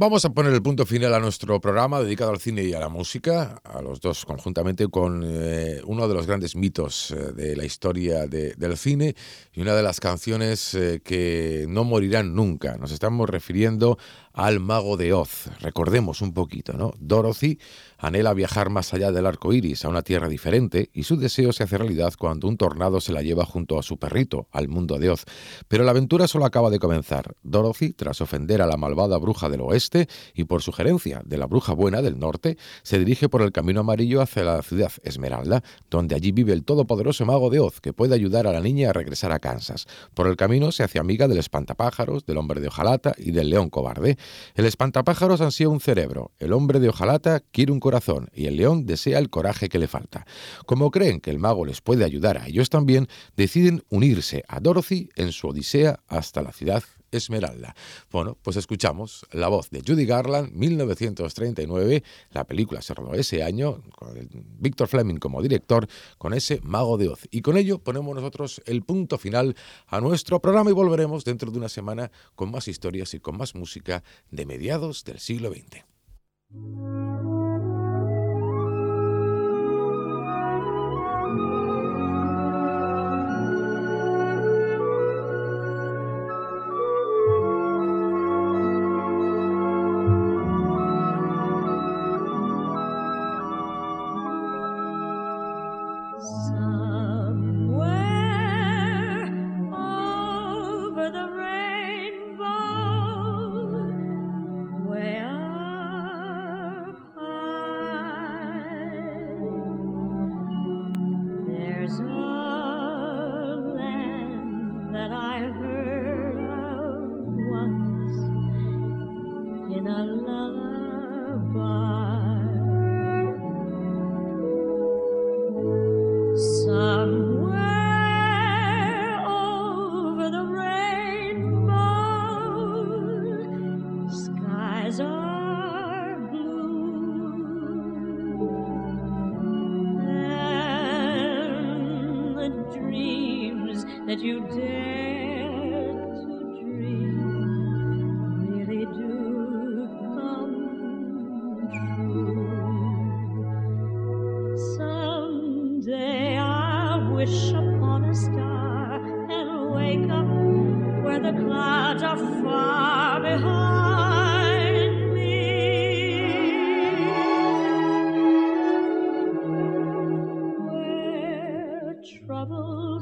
Vamos 0.00 0.24
a 0.24 0.30
poner 0.30 0.52
el 0.54 0.62
punto 0.62 0.86
final 0.86 1.12
a 1.12 1.18
nuestro 1.18 1.60
programa 1.60 2.00
dedicado 2.00 2.30
al 2.30 2.38
cine 2.38 2.62
y 2.62 2.72
a 2.72 2.78
la 2.78 2.88
música, 2.88 3.60
a 3.64 3.82
los 3.82 4.00
dos 4.00 4.24
conjuntamente, 4.24 4.86
con 4.86 5.24
eh, 5.26 5.80
uno 5.86 6.06
de 6.06 6.14
los 6.14 6.24
grandes 6.24 6.54
mitos 6.54 7.10
eh, 7.10 7.32
de 7.32 7.56
la 7.56 7.64
historia 7.64 8.28
de- 8.28 8.54
del 8.54 8.76
cine 8.76 9.16
y 9.52 9.60
una 9.60 9.74
de 9.74 9.82
las 9.82 9.98
canciones 9.98 10.72
eh, 10.74 11.00
que 11.02 11.66
no 11.68 11.82
morirán 11.82 12.36
nunca. 12.36 12.76
Nos 12.76 12.92
estamos 12.92 13.28
refiriendo 13.28 13.98
al 14.32 14.60
Mago 14.60 14.96
de 14.96 15.12
Oz. 15.14 15.48
Recordemos 15.58 16.22
un 16.22 16.32
poquito, 16.32 16.74
¿no? 16.74 16.92
Dorothy 17.00 17.58
anhela 17.98 18.32
viajar 18.34 18.70
más 18.70 18.94
allá 18.94 19.10
del 19.10 19.26
arco 19.26 19.52
iris, 19.52 19.84
a 19.84 19.88
una 19.88 20.02
tierra 20.02 20.28
diferente, 20.28 20.90
y 20.92 21.02
su 21.02 21.16
deseo 21.16 21.52
se 21.52 21.64
hace 21.64 21.76
realidad 21.76 22.14
cuando 22.16 22.46
un 22.46 22.56
tornado 22.56 23.00
se 23.00 23.10
la 23.12 23.22
lleva 23.22 23.44
junto 23.44 23.76
a 23.80 23.82
su 23.82 23.98
perrito, 23.98 24.46
al 24.52 24.68
mundo 24.68 24.96
de 24.98 25.10
Oz. 25.10 25.24
Pero 25.66 25.82
la 25.82 25.90
aventura 25.90 26.28
solo 26.28 26.44
acaba 26.44 26.70
de 26.70 26.78
comenzar. 26.78 27.34
Dorothy, 27.42 27.94
tras 27.94 28.20
ofender 28.20 28.62
a 28.62 28.66
la 28.68 28.76
malvada 28.76 29.18
bruja 29.18 29.48
del 29.48 29.62
oeste 29.62 29.87
y 30.34 30.44
por 30.44 30.62
sugerencia 30.62 31.22
de 31.24 31.38
la 31.38 31.46
bruja 31.46 31.72
buena 31.72 32.02
del 32.02 32.18
norte, 32.18 32.56
se 32.82 32.98
dirige 32.98 33.28
por 33.28 33.42
el 33.42 33.52
camino 33.52 33.80
amarillo 33.80 34.20
hacia 34.20 34.44
la 34.44 34.62
ciudad 34.62 34.92
Esmeralda, 35.02 35.62
donde 35.90 36.14
allí 36.14 36.32
vive 36.32 36.52
el 36.52 36.64
todopoderoso 36.64 37.24
mago 37.24 37.50
de 37.50 37.60
Oz, 37.60 37.80
que 37.80 37.92
puede 37.92 38.14
ayudar 38.14 38.46
a 38.46 38.52
la 38.52 38.60
niña 38.60 38.90
a 38.90 38.92
regresar 38.92 39.32
a 39.32 39.38
Kansas. 39.38 39.86
Por 40.14 40.26
el 40.26 40.36
camino 40.36 40.72
se 40.72 40.82
hace 40.82 40.98
amiga 40.98 41.28
del 41.28 41.38
espantapájaros, 41.38 42.26
del 42.26 42.38
hombre 42.38 42.60
de 42.60 42.68
hojalata 42.68 43.14
y 43.16 43.30
del 43.30 43.50
león 43.50 43.70
cobarde. 43.70 44.18
El 44.54 44.66
espantapájaros 44.66 45.40
ansía 45.40 45.68
un 45.68 45.80
cerebro, 45.80 46.32
el 46.38 46.52
hombre 46.52 46.80
de 46.80 46.88
hojalata 46.88 47.40
quiere 47.50 47.72
un 47.72 47.80
corazón 47.80 48.28
y 48.34 48.46
el 48.46 48.56
león 48.56 48.86
desea 48.86 49.18
el 49.18 49.30
coraje 49.30 49.68
que 49.68 49.78
le 49.78 49.88
falta. 49.88 50.26
Como 50.66 50.90
creen 50.90 51.20
que 51.20 51.30
el 51.30 51.38
mago 51.38 51.64
les 51.64 51.80
puede 51.80 52.04
ayudar 52.04 52.38
a 52.38 52.46
ellos 52.46 52.70
también, 52.70 53.08
deciden 53.36 53.84
unirse 53.88 54.44
a 54.48 54.60
Dorothy 54.60 55.08
en 55.16 55.32
su 55.32 55.48
odisea 55.48 56.00
hasta 56.08 56.42
la 56.42 56.52
ciudad 56.52 56.82
Esmeralda. 57.10 57.74
Bueno, 58.10 58.36
pues 58.42 58.56
escuchamos 58.56 59.26
la 59.32 59.48
voz 59.48 59.70
de 59.70 59.82
Judy 59.86 60.04
Garland, 60.04 60.52
1939. 60.52 62.02
La 62.30 62.44
película 62.44 62.82
se 62.82 62.94
rodó 62.94 63.14
ese 63.14 63.42
año, 63.42 63.82
con 63.96 64.14
Víctor 64.58 64.88
Fleming 64.88 65.16
como 65.16 65.42
director, 65.42 65.88
con 66.18 66.34
ese 66.34 66.60
mago 66.62 66.98
de 66.98 67.08
Oz. 67.08 67.26
Y 67.30 67.42
con 67.42 67.56
ello 67.56 67.78
ponemos 67.78 68.14
nosotros 68.14 68.62
el 68.66 68.82
punto 68.82 69.18
final 69.18 69.56
a 69.86 70.00
nuestro 70.00 70.40
programa 70.40 70.70
y 70.70 70.74
volveremos 70.74 71.24
dentro 71.24 71.50
de 71.50 71.58
una 71.58 71.68
semana 71.68 72.10
con 72.34 72.50
más 72.50 72.68
historias 72.68 73.14
y 73.14 73.20
con 73.20 73.36
más 73.36 73.54
música 73.54 74.02
de 74.30 74.46
mediados 74.46 75.04
del 75.04 75.18
siglo 75.18 75.50
XX. 75.50 75.84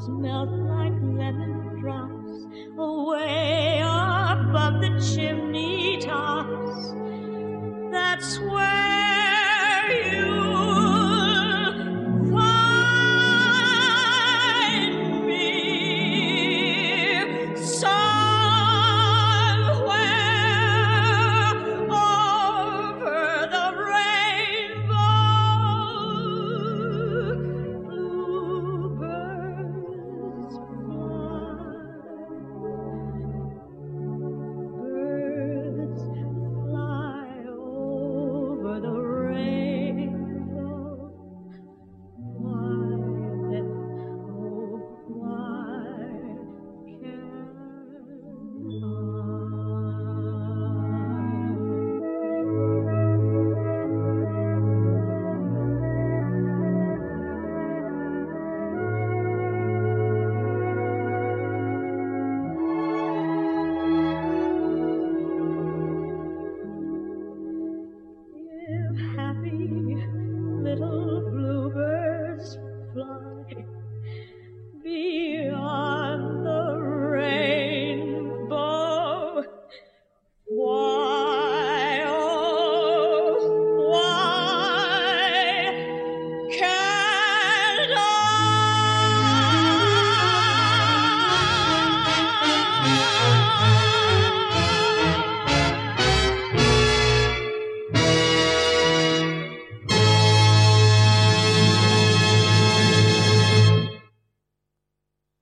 smelt 0.06 0.50
like 0.50 0.92
lemon 1.02 1.80
drops 1.80 2.46
away 2.78 3.80
above 3.80 4.80
the 4.80 4.90
chimney 5.02 5.98
tops. 5.98 6.92
That's 7.90 8.38
where. 8.38 8.75